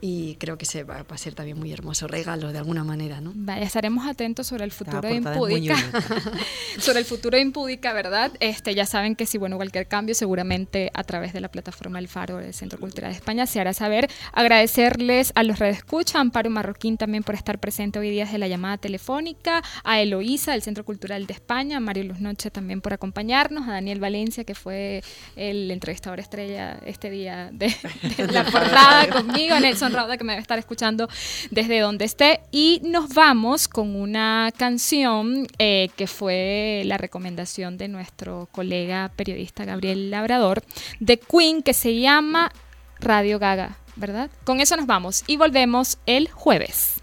y 0.00 0.36
creo 0.36 0.58
que 0.58 0.66
se 0.66 0.84
va, 0.84 1.04
a 1.08 1.18
ser 1.18 1.34
también 1.34 1.58
muy 1.58 1.72
hermoso 1.72 2.06
regalo 2.06 2.52
de 2.52 2.58
alguna 2.58 2.84
manera, 2.84 3.20
¿no? 3.20 3.32
Vaya, 3.34 3.62
estaremos 3.62 4.06
atentos 4.06 4.46
sobre 4.46 4.64
el 4.64 4.72
futuro 4.72 5.00
de 5.00 5.14
Impúdica. 5.14 5.76
sobre 6.78 6.98
el 6.98 7.04
futuro 7.04 7.36
de 7.36 7.42
Impúdica, 7.42 7.92
¿verdad? 7.92 8.32
Este, 8.40 8.74
ya 8.74 8.86
saben 8.86 9.16
que 9.16 9.26
si, 9.26 9.38
bueno, 9.38 9.56
cualquier 9.56 9.88
cambio 9.88 10.14
seguramente 10.14 10.90
a 10.94 11.04
través 11.04 11.32
de 11.32 11.40
la 11.40 11.48
plataforma 11.48 11.98
El 11.98 12.08
Faro 12.08 12.36
del 12.36 12.52
Centro 12.54 12.78
Cultural 12.78 13.10
de 13.12 13.16
España 13.16 13.46
se 13.46 13.60
hará 13.60 13.72
saber. 13.72 14.10
Agradecerles 14.32 15.32
a 15.34 15.42
los 15.42 15.60
Escucha, 15.60 16.18
a 16.18 16.20
Amparo 16.20 16.50
Marroquín 16.50 16.96
también 16.96 17.22
por 17.22 17.34
estar 17.34 17.58
presente 17.58 17.98
hoy 17.98 18.10
día 18.10 18.24
desde 18.24 18.38
la 18.38 18.48
llamada 18.48 18.78
telefónica, 18.78 19.62
a 19.82 20.00
Eloísa 20.00 20.52
del 20.52 20.62
Centro 20.62 20.84
Cultural 20.84 21.26
de 21.26 21.32
España, 21.32 21.78
a 21.78 21.80
Mario 21.80 22.04
Luz 22.04 22.20
Noche 22.20 22.50
también 22.50 22.80
por 22.80 22.92
acompañarnos, 22.92 23.66
a 23.68 23.72
Daniel 23.72 24.00
Valencia 24.00 24.44
que 24.44 24.54
fue 24.54 25.02
el 25.34 25.70
entrevistador 25.70 26.20
estrella 26.20 26.78
este 26.84 27.10
día 27.10 27.50
de, 27.52 27.74
de 28.16 28.26
la 28.32 28.44
portada 28.44 29.08
conmigo, 29.08 29.58
Nelson 29.58 29.85
Rauda 29.92 30.16
que 30.16 30.24
me 30.24 30.34
a 30.34 30.38
estar 30.38 30.58
escuchando 30.58 31.08
desde 31.50 31.80
donde 31.80 32.04
esté. 32.04 32.40
Y 32.50 32.80
nos 32.84 33.14
vamos 33.14 33.68
con 33.68 33.94
una 33.94 34.52
canción 34.56 35.46
eh, 35.58 35.90
que 35.96 36.06
fue 36.06 36.82
la 36.84 36.98
recomendación 36.98 37.78
de 37.78 37.88
nuestro 37.88 38.48
colega 38.52 39.10
periodista 39.16 39.64
Gabriel 39.64 40.10
Labrador, 40.10 40.62
de 41.00 41.18
Queen, 41.18 41.62
que 41.62 41.74
se 41.74 41.98
llama 41.98 42.50
Radio 43.00 43.38
Gaga, 43.38 43.76
¿verdad? 43.96 44.30
Con 44.44 44.60
eso 44.60 44.76
nos 44.76 44.86
vamos 44.86 45.24
y 45.26 45.36
volvemos 45.36 45.98
el 46.06 46.30
jueves. 46.30 47.02